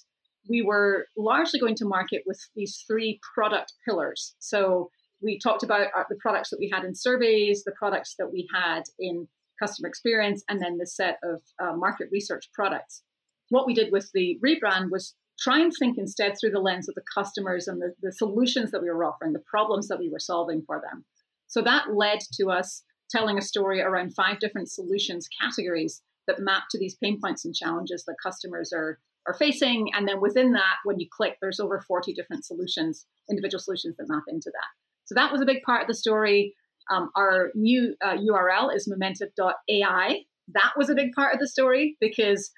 we 0.49 0.61
were 0.61 1.07
largely 1.15 1.57
going 1.57 1.75
to 1.75 1.85
market 1.85 2.23
with 2.25 2.39
these 2.53 2.83
three 2.85 3.19
product 3.33 3.71
pillars. 3.85 4.35
So 4.39 4.89
we 5.23 5.39
talked 5.39 5.63
about 5.63 5.87
uh, 5.97 6.03
the 6.09 6.15
products 6.15 6.49
that 6.49 6.59
we 6.59 6.69
had 6.71 6.83
in 6.83 6.95
surveys, 6.95 7.63
the 7.63 7.71
products 7.71 8.15
that 8.19 8.31
we 8.31 8.47
had 8.53 8.83
in 8.99 9.27
customer 9.61 9.87
experience, 9.87 10.43
and 10.49 10.61
then 10.61 10.77
the 10.77 10.87
set 10.87 11.19
of 11.23 11.41
uh, 11.61 11.75
market 11.75 12.09
research 12.11 12.49
products. 12.53 13.03
What 13.49 13.65
we 13.65 13.73
did 13.73 13.91
with 13.91 14.09
the 14.13 14.39
rebrand 14.45 14.91
was 14.91 15.15
try 15.39 15.59
and 15.59 15.71
think 15.77 15.97
instead 15.97 16.35
through 16.39 16.51
the 16.51 16.59
lens 16.59 16.87
of 16.87 16.95
the 16.95 17.03
customers 17.13 17.67
and 17.67 17.81
the, 17.81 17.93
the 18.01 18.11
solutions 18.11 18.71
that 18.71 18.81
we 18.81 18.89
were 18.89 19.03
offering, 19.03 19.33
the 19.33 19.39
problems 19.39 19.87
that 19.87 19.99
we 19.99 20.09
were 20.09 20.19
solving 20.19 20.63
for 20.65 20.81
them. 20.81 21.05
So 21.47 21.61
that 21.61 21.93
led 21.93 22.19
to 22.39 22.49
us 22.49 22.83
telling 23.09 23.37
a 23.37 23.41
story 23.41 23.81
around 23.81 24.15
five 24.15 24.39
different 24.39 24.71
solutions 24.71 25.27
categories 25.41 26.01
that 26.27 26.39
map 26.39 26.63
to 26.71 26.79
these 26.79 26.95
pain 26.95 27.19
points 27.21 27.45
and 27.45 27.53
challenges 27.53 28.05
that 28.05 28.15
customers 28.23 28.71
are, 28.73 28.99
are 29.27 29.33
facing. 29.33 29.89
And 29.93 30.07
then 30.07 30.21
within 30.21 30.53
that, 30.53 30.77
when 30.83 30.99
you 30.99 31.07
click, 31.11 31.37
there's 31.41 31.59
over 31.59 31.81
40 31.81 32.13
different 32.13 32.45
solutions, 32.45 33.05
individual 33.29 33.61
solutions 33.61 33.95
that 33.97 34.09
map 34.09 34.23
into 34.27 34.51
that. 34.51 34.82
So 35.13 35.21
that 35.21 35.31
was 35.31 35.41
a 35.41 35.45
big 35.45 35.61
part 35.61 35.81
of 35.81 35.87
the 35.87 35.93
story. 35.93 36.55
Um, 36.89 37.11
our 37.15 37.51
new 37.53 37.95
uh, 38.03 38.17
URL 38.17 38.75
is 38.75 38.91
momentive.ai. 38.91 40.19
That 40.47 40.71
was 40.75 40.89
a 40.89 40.95
big 40.95 41.13
part 41.13 41.35
of 41.35 41.39
the 41.39 41.47
story 41.47 41.97
because 42.01 42.51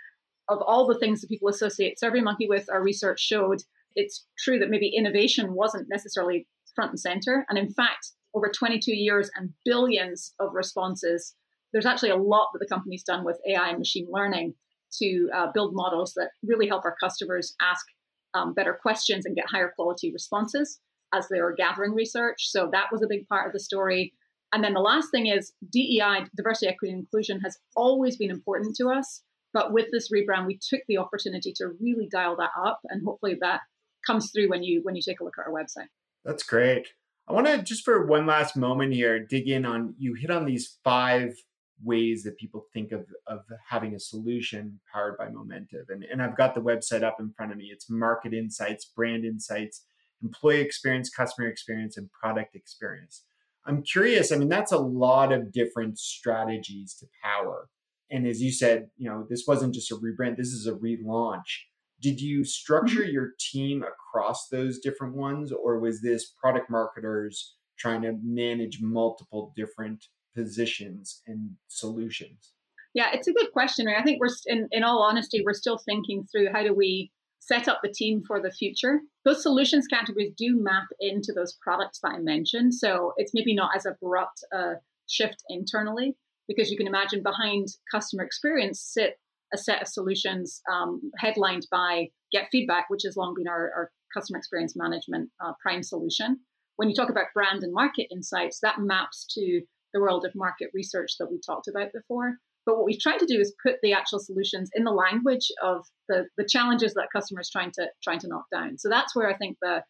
of 0.48 0.60
all 0.66 0.88
the 0.88 0.98
things 0.98 1.20
that 1.20 1.28
people 1.28 1.50
associate 1.50 1.98
SurveyMonkey 2.02 2.48
with, 2.48 2.70
our 2.72 2.82
research 2.82 3.20
showed 3.20 3.60
it's 3.96 4.26
true 4.40 4.58
that 4.60 4.70
maybe 4.70 4.88
innovation 4.96 5.54
wasn't 5.54 5.90
necessarily 5.90 6.48
front 6.76 6.92
and 6.92 7.00
center. 7.00 7.46
And 7.50 7.58
in 7.58 7.70
fact, 7.74 8.12
over 8.34 8.50
22 8.50 8.94
years 8.96 9.30
and 9.36 9.50
billions 9.66 10.34
of 10.40 10.54
responses, 10.54 11.36
there's 11.74 11.86
actually 11.86 12.12
a 12.12 12.16
lot 12.16 12.48
that 12.54 12.60
the 12.60 12.74
company's 12.74 13.04
done 13.04 13.26
with 13.26 13.40
AI 13.48 13.70
and 13.70 13.80
machine 13.80 14.08
learning 14.10 14.54
to 15.00 15.30
uh, 15.36 15.48
build 15.54 15.74
models 15.74 16.14
that 16.16 16.30
really 16.42 16.68
help 16.68 16.86
our 16.86 16.96
customers 17.02 17.54
ask 17.62 17.86
um, 18.34 18.54
better 18.54 18.78
questions 18.82 19.26
and 19.26 19.36
get 19.36 19.46
higher 19.50 19.74
quality 19.76 20.12
responses 20.14 20.80
as 21.16 21.28
they 21.30 21.42
were 21.42 21.54
gathering 21.54 21.94
research. 21.94 22.50
So 22.50 22.70
that 22.72 22.88
was 22.92 23.02
a 23.02 23.08
big 23.08 23.28
part 23.28 23.48
of 23.48 23.54
the 23.54 23.60
story. 23.60 24.14
And 24.54 24.64
then 24.64 24.74
the 24.74 24.80
last 24.80 25.12
thing 25.12 25.28
is 25.28 25.54
DEI, 25.70 26.26
diversity, 26.36 26.68
equity, 26.68 26.94
and 26.94 27.02
inclusion, 27.02 27.40
has 27.42 27.58
always 27.76 28.18
been 28.18 28.32
important 28.32 28.76
to 28.78 28.90
us. 28.90 29.22
But 29.54 29.74
with 29.74 29.88
this 29.92 30.12
rebrand, 30.12 30.48
we 30.48 30.60
took 30.70 30.82
the 30.88 30.98
opportunity 30.98 31.54
to 31.58 31.70
really 31.80 32.08
dial 32.12 32.36
that 32.38 32.52
up, 32.62 32.82
and 32.90 33.06
hopefully 33.06 33.38
that 33.42 33.62
comes 34.06 34.32
through 34.32 34.50
when 34.50 34.64
you 34.64 34.82
when 34.84 34.96
you 34.96 35.02
take 35.02 35.20
a 35.20 35.24
look 35.24 35.36
at 35.40 35.48
our 35.48 35.54
website. 35.54 35.88
That's 36.24 36.44
great. 36.44 36.90
I 37.28 37.34
want 37.34 37.48
to 37.48 37.62
just 37.64 37.84
for 37.84 38.06
one 38.06 38.26
last 38.26 38.56
moment 38.56 38.94
here 38.94 39.20
dig 39.20 39.48
in 39.48 39.66
on 39.66 39.96
you 39.98 40.14
hit 40.14 40.30
on 40.30 40.46
these 40.46 40.78
five 40.84 41.36
ways 41.84 42.24
that 42.24 42.38
people 42.38 42.66
think 42.74 42.92
of 42.92 43.06
of 43.28 43.42
having 43.68 43.96
a 43.96 44.00
solution 44.00 44.80
powered 44.94 45.18
by 45.18 45.28
Momentive, 45.28 45.90
and 45.90 46.04
and 46.04 46.22
I've 46.22 46.38
got 46.38 46.54
the 46.54 46.62
website 46.62 47.04
up 47.04 47.18
in 47.20 47.32
front 47.36 47.52
of 47.52 47.58
me. 47.58 47.70
It's 47.72 47.90
market 47.90 48.34
insights, 48.34 48.86
brand 48.86 49.26
insights, 49.26 49.86
employee 50.24 50.62
experience, 50.62 51.10
customer 51.10 51.48
experience, 51.48 51.98
and 51.98 52.10
product 52.12 52.56
experience. 52.56 53.24
I'm 53.68 53.82
curious, 53.82 54.32
I 54.32 54.38
mean, 54.38 54.50
that's 54.50 54.72
a 54.72 54.78
lot 54.78 55.32
of 55.32 55.52
different 55.52 55.98
strategies 55.98 56.96
to 57.00 57.08
power. 57.24 57.70
And 58.12 58.28
as 58.28 58.42
you 58.42 58.52
said, 58.52 58.90
you 58.98 59.10
know, 59.10 59.26
this 59.30 59.46
wasn't 59.48 59.74
just 59.74 59.92
a 59.92 59.96
rebrand, 59.96 60.38
this 60.38 60.50
is 60.50 60.68
a 60.68 60.74
relaunch. 60.74 61.64
Did 62.02 62.22
you 62.22 62.44
structure 62.44 63.02
mm-hmm. 63.02 63.12
your 63.12 63.32
team 63.40 63.84
across 63.84 64.48
those 64.50 64.80
different 64.80 65.16
ones, 65.16 65.52
or 65.52 65.80
was 65.80 66.02
this 66.02 66.34
product 66.40 66.70
marketers 66.70 67.56
trying 67.80 68.04
to 68.04 68.14
manage 68.24 68.80
multiple 68.82 69.54
different 69.56 70.06
positions 70.36 71.22
and 71.26 71.52
solutions? 71.68 72.52
Yeah, 72.94 73.10
it's 73.14 73.28
a 73.28 73.34
good 73.34 73.52
question. 73.52 73.88
I 73.88 74.04
think 74.04 74.20
we're, 74.22 74.30
in, 74.46 74.68
in 74.72 74.84
all 74.84 75.02
honesty, 75.02 75.42
we're 75.44 75.54
still 75.54 75.80
thinking 75.80 76.26
through 76.32 76.50
how 76.54 76.64
do 76.64 76.74
we 76.74 77.12
set 77.48 77.68
up 77.68 77.80
the 77.84 77.94
team 77.94 78.24
for 78.28 78.42
the 78.42 78.52
future. 78.52 79.02
Those 79.24 79.44
solutions 79.44 79.88
categories 79.88 80.34
do 80.36 80.58
map 80.60 80.88
into 81.00 81.32
those 81.32 81.58
products 81.62 82.00
that 82.02 82.14
I 82.18 82.20
mentioned. 82.20 82.74
So 82.74 83.14
it's 83.18 83.34
maybe 83.36 83.54
not 83.54 83.72
as 83.76 83.86
abrupt 83.86 84.40
a 84.52 84.74
shift 85.08 85.44
internally, 85.50 86.16
because 86.48 86.72
you 86.72 86.78
can 86.78 86.88
imagine 86.88 87.22
behind 87.22 87.68
customer 87.92 88.24
experience 88.24 88.82
sit 88.82 89.20
a 89.54 89.58
set 89.58 89.82
of 89.82 89.88
solutions 89.88 90.62
um, 90.72 91.12
headlined 91.20 91.68
by 91.72 92.08
GetFeedback, 92.36 92.86
which 92.90 93.04
has 93.06 93.16
long 93.16 93.36
been 93.38 93.48
our, 93.48 93.72
our 93.76 93.92
customer 94.12 94.40
experience 94.40 94.74
management 94.76 95.30
uh, 95.44 95.54
prime 95.62 95.84
solution. 95.84 96.40
When 96.78 96.90
you 96.90 96.96
talk 96.96 97.12
about 97.12 97.34
brand 97.34 97.64
and 97.64 97.72
market 97.72 98.08
insights, 98.12 98.60
that 98.64 98.80
maps 98.80 99.26
to 99.36 99.62
the 99.94 100.02
world 100.02 100.26
of 100.26 100.34
market 100.36 100.70
research 100.74 101.12
that 101.20 101.32
we 101.32 101.40
talked 101.46 101.68
about 101.68 101.94
before. 101.94 102.38
But 102.66 102.78
what 102.78 102.86
we've 102.86 103.00
tried 103.00 103.20
to 103.20 103.26
do 103.26 103.40
is 103.40 103.54
put 103.62 103.76
the 103.84 103.94
actual 103.94 104.20
solutions 104.20 104.70
in 104.74 104.84
the 104.84 104.92
language 104.92 105.52
of 105.62 105.86
the, 106.10 106.26
the 106.38 106.46
challenges 106.46 106.94
that 106.96 107.08
customers 107.14 107.50
trying 107.52 107.72
to 107.76 107.88
trying 108.04 108.20
to 108.20 108.28
knock 108.28 108.46
down. 108.52 108.78
So 108.78 108.90
that's 108.90 109.16
where 109.16 109.30
I 109.30 109.38
think 109.38 109.58
the 109.62 109.84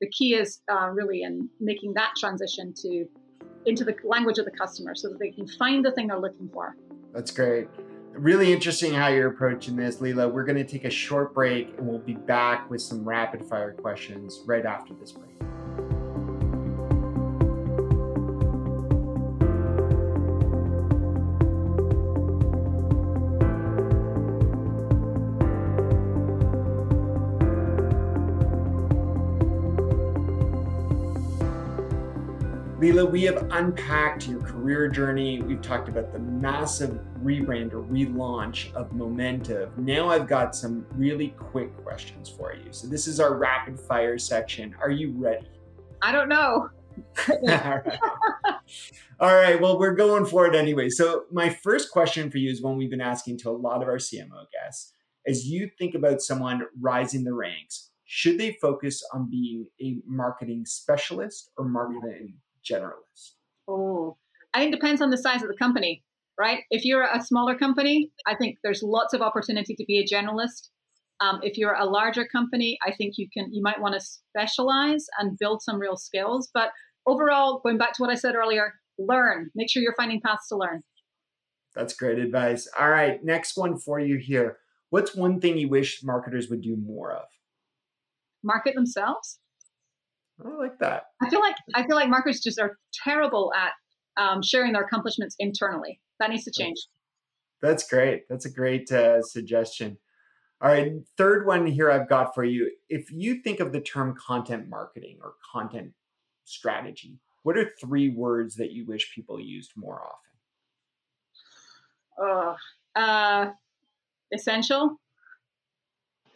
the 0.00 0.08
key 0.08 0.34
is 0.34 0.60
uh, 0.70 0.88
really 0.88 1.22
in 1.22 1.48
making 1.60 1.94
that 1.94 2.14
transition 2.18 2.74
to 2.82 3.06
into 3.66 3.84
the 3.84 3.94
language 4.04 4.38
of 4.38 4.44
the 4.44 4.50
customer 4.50 4.94
so 4.94 5.08
that 5.08 5.20
they 5.20 5.30
can 5.30 5.46
find 5.46 5.84
the 5.84 5.92
thing 5.92 6.08
they're 6.08 6.18
looking 6.18 6.48
for. 6.52 6.76
That's 7.12 7.30
great. 7.30 7.68
Really 8.12 8.52
interesting 8.52 8.92
how 8.92 9.08
you're 9.08 9.28
approaching 9.28 9.76
this, 9.76 9.96
Leela. 9.96 10.30
We're 10.30 10.44
going 10.44 10.58
to 10.58 10.64
take 10.64 10.84
a 10.84 10.90
short 10.90 11.32
break 11.32 11.78
and 11.78 11.86
we'll 11.86 11.98
be 11.98 12.14
back 12.14 12.68
with 12.68 12.82
some 12.82 13.08
rapid 13.08 13.44
fire 13.44 13.72
questions 13.72 14.40
right 14.44 14.66
after 14.66 14.92
this 14.94 15.12
break. 15.12 15.30
Leela, 32.82 33.08
we 33.08 33.22
have 33.22 33.46
unpacked 33.52 34.26
your 34.26 34.40
career 34.40 34.88
journey. 34.88 35.40
We've 35.40 35.62
talked 35.62 35.88
about 35.88 36.12
the 36.12 36.18
massive 36.18 36.98
rebrand 37.22 37.72
or 37.74 37.84
relaunch 37.84 38.74
of 38.74 38.90
Momentive. 38.90 39.78
Now 39.78 40.08
I've 40.08 40.26
got 40.26 40.56
some 40.56 40.84
really 40.96 41.28
quick 41.38 41.76
questions 41.84 42.28
for 42.28 42.52
you. 42.52 42.72
So 42.72 42.88
this 42.88 43.06
is 43.06 43.20
our 43.20 43.36
rapid 43.36 43.78
fire 43.78 44.18
section. 44.18 44.74
Are 44.82 44.90
you 44.90 45.12
ready? 45.12 45.46
I 46.02 46.10
don't 46.10 46.28
know. 46.28 46.70
All, 47.28 47.36
right. 47.46 47.98
All 49.20 49.32
right. 49.32 49.60
Well, 49.60 49.78
we're 49.78 49.94
going 49.94 50.26
for 50.26 50.48
it 50.48 50.56
anyway. 50.56 50.88
So 50.88 51.26
my 51.30 51.50
first 51.50 51.92
question 51.92 52.32
for 52.32 52.38
you 52.38 52.50
is 52.50 52.62
one 52.62 52.76
we've 52.76 52.90
been 52.90 53.00
asking 53.00 53.38
to 53.38 53.50
a 53.50 53.52
lot 53.52 53.80
of 53.80 53.86
our 53.86 53.98
CMO 53.98 54.46
guests. 54.52 54.92
As 55.24 55.46
you 55.46 55.70
think 55.78 55.94
about 55.94 56.20
someone 56.20 56.62
rising 56.80 57.22
the 57.22 57.32
ranks, 57.32 57.92
should 58.06 58.38
they 58.38 58.58
focus 58.60 59.04
on 59.14 59.30
being 59.30 59.68
a 59.80 59.98
marketing 60.04 60.64
specialist 60.66 61.52
or 61.56 61.64
marketing 61.64 62.34
generalist? 62.68 63.34
Oh, 63.68 64.16
I 64.54 64.60
think 64.60 64.72
it 64.72 64.76
depends 64.76 65.00
on 65.00 65.10
the 65.10 65.16
size 65.16 65.42
of 65.42 65.48
the 65.48 65.56
company, 65.56 66.04
right? 66.38 66.60
If 66.70 66.84
you're 66.84 67.04
a 67.04 67.22
smaller 67.22 67.56
company, 67.56 68.10
I 68.26 68.34
think 68.34 68.58
there's 68.62 68.82
lots 68.82 69.14
of 69.14 69.22
opportunity 69.22 69.74
to 69.74 69.84
be 69.86 69.98
a 69.98 70.14
generalist. 70.14 70.68
Um, 71.20 71.40
if 71.42 71.56
you're 71.56 71.74
a 71.74 71.84
larger 71.84 72.26
company, 72.26 72.78
I 72.84 72.92
think 72.92 73.14
you 73.16 73.28
can 73.32 73.52
you 73.52 73.62
might 73.62 73.80
want 73.80 73.94
to 73.94 74.00
specialize 74.00 75.06
and 75.18 75.38
build 75.38 75.62
some 75.62 75.78
real 75.78 75.96
skills. 75.96 76.50
But 76.52 76.70
overall, 77.06 77.60
going 77.62 77.78
back 77.78 77.94
to 77.94 78.02
what 78.02 78.10
I 78.10 78.16
said 78.16 78.34
earlier, 78.34 78.74
learn. 78.98 79.50
Make 79.54 79.70
sure 79.70 79.82
you're 79.82 79.94
finding 79.96 80.20
paths 80.20 80.48
to 80.48 80.56
learn. 80.56 80.82
That's 81.74 81.94
great 81.94 82.18
advice. 82.18 82.68
All 82.78 82.90
right, 82.90 83.24
next 83.24 83.56
one 83.56 83.78
for 83.78 83.98
you 83.98 84.18
here. 84.18 84.58
What's 84.90 85.14
one 85.14 85.40
thing 85.40 85.56
you 85.56 85.68
wish 85.68 86.02
marketers 86.02 86.50
would 86.50 86.60
do 86.60 86.76
more 86.76 87.12
of? 87.12 87.24
Market 88.42 88.74
themselves. 88.74 89.38
I 90.44 90.48
like 90.56 90.78
that. 90.80 91.04
I 91.20 91.28
feel 91.28 91.40
like 91.40 91.56
I 91.74 91.86
feel 91.86 91.96
like 91.96 92.08
marketers 92.08 92.40
just 92.40 92.60
are 92.60 92.76
terrible 93.04 93.52
at 93.54 93.72
um, 94.22 94.42
sharing 94.42 94.72
their 94.72 94.82
accomplishments 94.82 95.36
internally. 95.38 96.00
That 96.18 96.30
needs 96.30 96.44
to 96.44 96.50
change. 96.50 96.78
That's 97.60 97.88
great. 97.88 98.22
That's 98.28 98.44
a 98.44 98.50
great 98.50 98.90
uh, 98.90 99.22
suggestion. 99.22 99.98
All 100.60 100.70
right, 100.70 100.92
third 101.16 101.44
one 101.44 101.66
here 101.66 101.90
I've 101.90 102.08
got 102.08 102.34
for 102.36 102.44
you. 102.44 102.70
If 102.88 103.10
you 103.10 103.42
think 103.42 103.58
of 103.58 103.72
the 103.72 103.80
term 103.80 104.14
content 104.14 104.68
marketing 104.68 105.18
or 105.20 105.34
content 105.52 105.92
strategy, 106.44 107.18
what 107.42 107.58
are 107.58 107.68
three 107.80 108.10
words 108.10 108.54
that 108.56 108.70
you 108.70 108.86
wish 108.86 109.12
people 109.12 109.40
used 109.40 109.72
more 109.76 110.00
often? 112.20 112.56
Uh, 112.96 113.00
uh, 113.00 113.50
essential, 114.32 115.00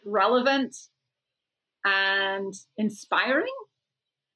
relevant, 0.03 0.75
and 1.85 2.53
inspiring. 2.77 3.45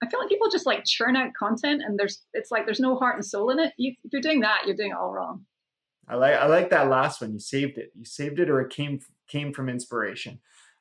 I 0.03 0.09
feel 0.09 0.19
like 0.19 0.29
people 0.29 0.49
just 0.49 0.65
like 0.65 0.83
churn 0.85 1.15
out 1.15 1.33
content 1.37 1.83
and 1.85 1.97
there's 1.97 2.23
it's 2.33 2.51
like 2.51 2.65
there's 2.65 2.79
no 2.79 2.95
heart 2.95 3.15
and 3.15 3.25
soul 3.25 3.51
in 3.51 3.59
it. 3.59 3.73
You, 3.77 3.93
if 4.03 4.11
you're 4.11 4.21
doing 4.21 4.41
that, 4.41 4.63
you're 4.65 4.75
doing 4.75 4.91
it 4.91 4.97
all 4.97 5.11
wrong. 5.11 5.45
I 6.07 6.15
like 6.15 6.35
I 6.35 6.47
like 6.47 6.69
that 6.71 6.89
last 6.89 7.21
one. 7.21 7.33
You 7.33 7.39
saved 7.39 7.77
it. 7.77 7.91
You 7.95 8.05
saved 8.05 8.39
it, 8.39 8.49
or 8.49 8.61
it 8.61 8.71
came 8.71 8.99
came 9.27 9.53
from 9.53 9.69
inspiration. 9.69 10.39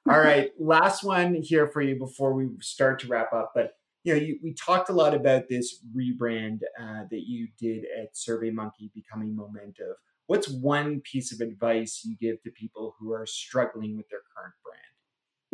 All 0.09 0.19
right, 0.19 0.51
last 0.59 1.05
one 1.05 1.35
here 1.35 1.69
for 1.69 1.83
you 1.83 1.97
before 1.97 2.33
we 2.33 2.49
start 2.61 2.99
to 3.01 3.09
wrap 3.09 3.33
up. 3.33 3.53
But 3.55 3.75
you 4.03 4.15
know, 4.15 4.21
you, 4.21 4.39
we 4.43 4.55
talked 4.55 4.89
a 4.89 4.95
lot 4.95 5.15
about 5.15 5.49
this 5.49 5.85
rebrand 5.95 6.61
uh, 6.81 7.05
that 7.11 7.25
you 7.27 7.49
did 7.59 7.85
at 8.01 8.15
SurveyMonkey, 8.15 8.93
becoming 8.95 9.37
Momentive. 9.37 9.95
What's 10.27 10.49
one 10.49 11.01
piece 11.01 11.33
of 11.33 11.41
advice 11.41 12.03
you 12.05 12.17
give 12.17 12.43
to 12.43 12.51
people 12.51 12.95
who 12.99 13.13
are 13.13 13.27
struggling 13.27 13.97
with 13.97 14.09
their 14.09 14.21
current 14.35 14.55
brand? 14.65 14.81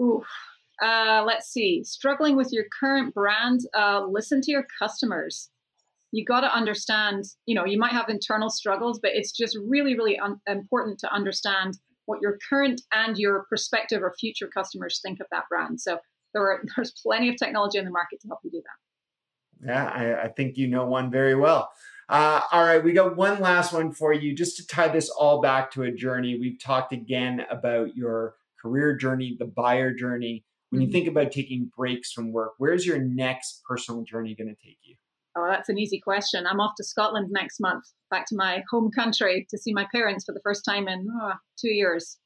Ooh, 0.01 0.23
uh, 0.83 1.25
let's 1.27 1.49
see, 1.49 1.83
struggling 1.85 2.37
with 2.37 2.53
your 2.53 2.65
current 2.79 3.15
brand, 3.15 3.61
uh, 3.77 4.05
listen 4.09 4.41
to 4.43 4.51
your 4.51 4.67
customers. 4.79 5.51
You 6.13 6.25
got 6.25 6.41
to 6.41 6.55
understand, 6.55 7.25
you 7.47 7.55
know, 7.55 7.65
you 7.65 7.79
might 7.79 7.93
have 7.93 8.09
internal 8.09 8.51
struggles, 8.51 9.01
but 9.01 9.13
it's 9.15 9.33
just 9.33 9.59
really, 9.67 9.97
really 9.97 10.19
un- 10.19 10.41
important 10.47 10.99
to 11.01 11.13
understand 11.13 11.79
what 12.07 12.21
your 12.23 12.39
current 12.49 12.81
and 12.93 13.19
your 13.19 13.45
prospective 13.49 14.03
or 14.03 14.15
future 14.19 14.49
customers 14.49 15.01
think 15.05 15.21
of 15.21 15.27
that 15.33 15.45
brand. 15.49 15.81
So 15.81 15.99
there 16.33 16.43
are, 16.43 16.63
there's 16.77 16.93
plenty 17.03 17.29
of 17.29 17.37
technology 17.37 17.79
in 17.79 17.85
the 17.85 17.91
market 17.91 18.21
to 18.21 18.29
help 18.29 18.41
you 18.45 18.51
do 18.51 18.63
that. 18.63 19.67
Yeah, 19.67 19.87
I, 19.87 20.25
I 20.25 20.29
think 20.29 20.57
you 20.57 20.69
know 20.69 20.87
one 20.87 21.11
very 21.11 21.35
well. 21.35 21.71
Uh, 22.09 22.41
all 22.53 22.63
right, 22.63 22.83
we 22.83 22.93
got 22.93 23.17
one 23.17 23.41
last 23.41 23.73
one 23.73 23.91
for 23.91 24.13
you 24.13 24.35
just 24.35 24.57
to 24.59 24.67
tie 24.67 24.89
this 24.89 25.09
all 25.11 25.41
back 25.41 25.73
to 25.73 25.85
a 25.85 25.91
journey. 25.91 26.39
We've 26.39 26.61
talked 26.61 26.93
again 26.93 27.45
about 27.51 27.97
your 27.97 28.37
career 28.61 28.95
journey, 28.95 29.37
the 29.39 29.47
buyer 29.47 29.93
journey. 29.93 30.45
When 30.71 30.81
you 30.81 30.89
mm-hmm. 30.89 30.93
think 30.93 31.09
about 31.09 31.33
taking 31.33 31.71
breaks 31.77 32.13
from 32.13 32.33
work, 32.33 32.55
where's 32.59 32.85
your 32.85 32.99
next 32.99 33.63
personal 33.69 34.03
journey 34.03 34.35
going 34.35 34.49
to 34.49 34.67
take 34.67 34.79
you? 34.83 34.97
Oh, 35.37 35.47
that's 35.49 35.69
an 35.69 35.79
easy 35.79 36.01
question. 36.01 36.47
I'm 36.47 36.61
off 36.61 36.75
to 36.79 36.85
Scotland 36.85 37.29
next 37.31 37.61
month, 37.61 37.85
back 38.11 38.27
to 38.29 38.37
my 38.37 38.63
home 38.71 38.91
country 38.91 39.47
to 39.51 39.59
see 39.59 39.73
my 39.73 39.87
parents 39.93 40.25
for 40.25 40.33
the 40.33 40.41
first 40.43 40.65
time 40.65 40.89
in 40.89 41.07
oh, 41.21 41.35
two 41.59 41.71
years. 41.71 42.19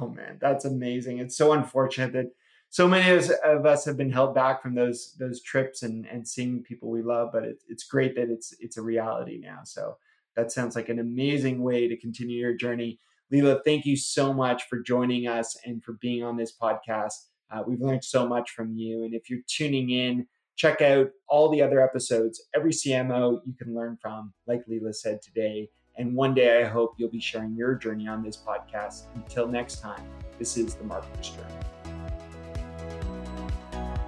Oh 0.00 0.08
man, 0.08 0.38
that's 0.40 0.64
amazing. 0.64 1.18
It's 1.18 1.36
so 1.36 1.52
unfortunate 1.52 2.14
that 2.14 2.30
so 2.70 2.88
many 2.88 3.08
of 3.44 3.66
us 3.66 3.84
have 3.84 3.98
been 3.98 4.10
held 4.10 4.34
back 4.34 4.62
from 4.62 4.74
those 4.74 5.14
those 5.18 5.42
trips 5.42 5.82
and 5.82 6.06
and 6.06 6.26
seeing 6.26 6.62
people 6.62 6.90
we 6.90 7.02
love. 7.02 7.28
But 7.32 7.44
it's 7.44 7.64
it's 7.68 7.84
great 7.84 8.16
that 8.16 8.30
it's 8.30 8.54
it's 8.60 8.78
a 8.78 8.82
reality 8.82 9.38
now. 9.38 9.60
So 9.64 9.98
that 10.34 10.50
sounds 10.50 10.74
like 10.74 10.88
an 10.88 10.98
amazing 10.98 11.62
way 11.62 11.86
to 11.86 11.96
continue 11.98 12.38
your 12.38 12.56
journey. 12.56 12.98
Leela, 13.32 13.60
thank 13.64 13.84
you 13.84 13.96
so 13.96 14.32
much 14.32 14.64
for 14.68 14.80
joining 14.80 15.26
us 15.26 15.56
and 15.64 15.84
for 15.84 15.92
being 16.00 16.22
on 16.22 16.36
this 16.36 16.52
podcast. 16.56 17.26
Uh, 17.50 17.62
we've 17.66 17.80
learned 17.80 18.04
so 18.04 18.26
much 18.26 18.50
from 18.50 18.76
you. 18.76 19.04
And 19.04 19.14
if 19.14 19.30
you're 19.30 19.40
tuning 19.46 19.90
in, 19.90 20.26
check 20.56 20.80
out 20.80 21.08
all 21.28 21.50
the 21.50 21.62
other 21.62 21.82
episodes. 21.82 22.42
Every 22.54 22.72
CMO 22.72 23.40
you 23.44 23.54
can 23.54 23.74
learn 23.74 23.98
from, 24.00 24.32
like 24.46 24.62
Leela 24.70 24.94
said 24.94 25.20
today. 25.22 25.68
And 25.96 26.14
one 26.14 26.34
day 26.34 26.62
I 26.62 26.66
hope 26.66 26.94
you'll 26.98 27.10
be 27.10 27.20
sharing 27.20 27.54
your 27.54 27.74
journey 27.74 28.08
on 28.08 28.22
this 28.22 28.36
podcast. 28.36 29.04
Until 29.14 29.46
next 29.46 29.80
time, 29.80 30.02
this 30.38 30.56
is 30.56 30.74
the 30.74 30.84
Marketer's 30.84 31.30
Journey. 31.30 31.83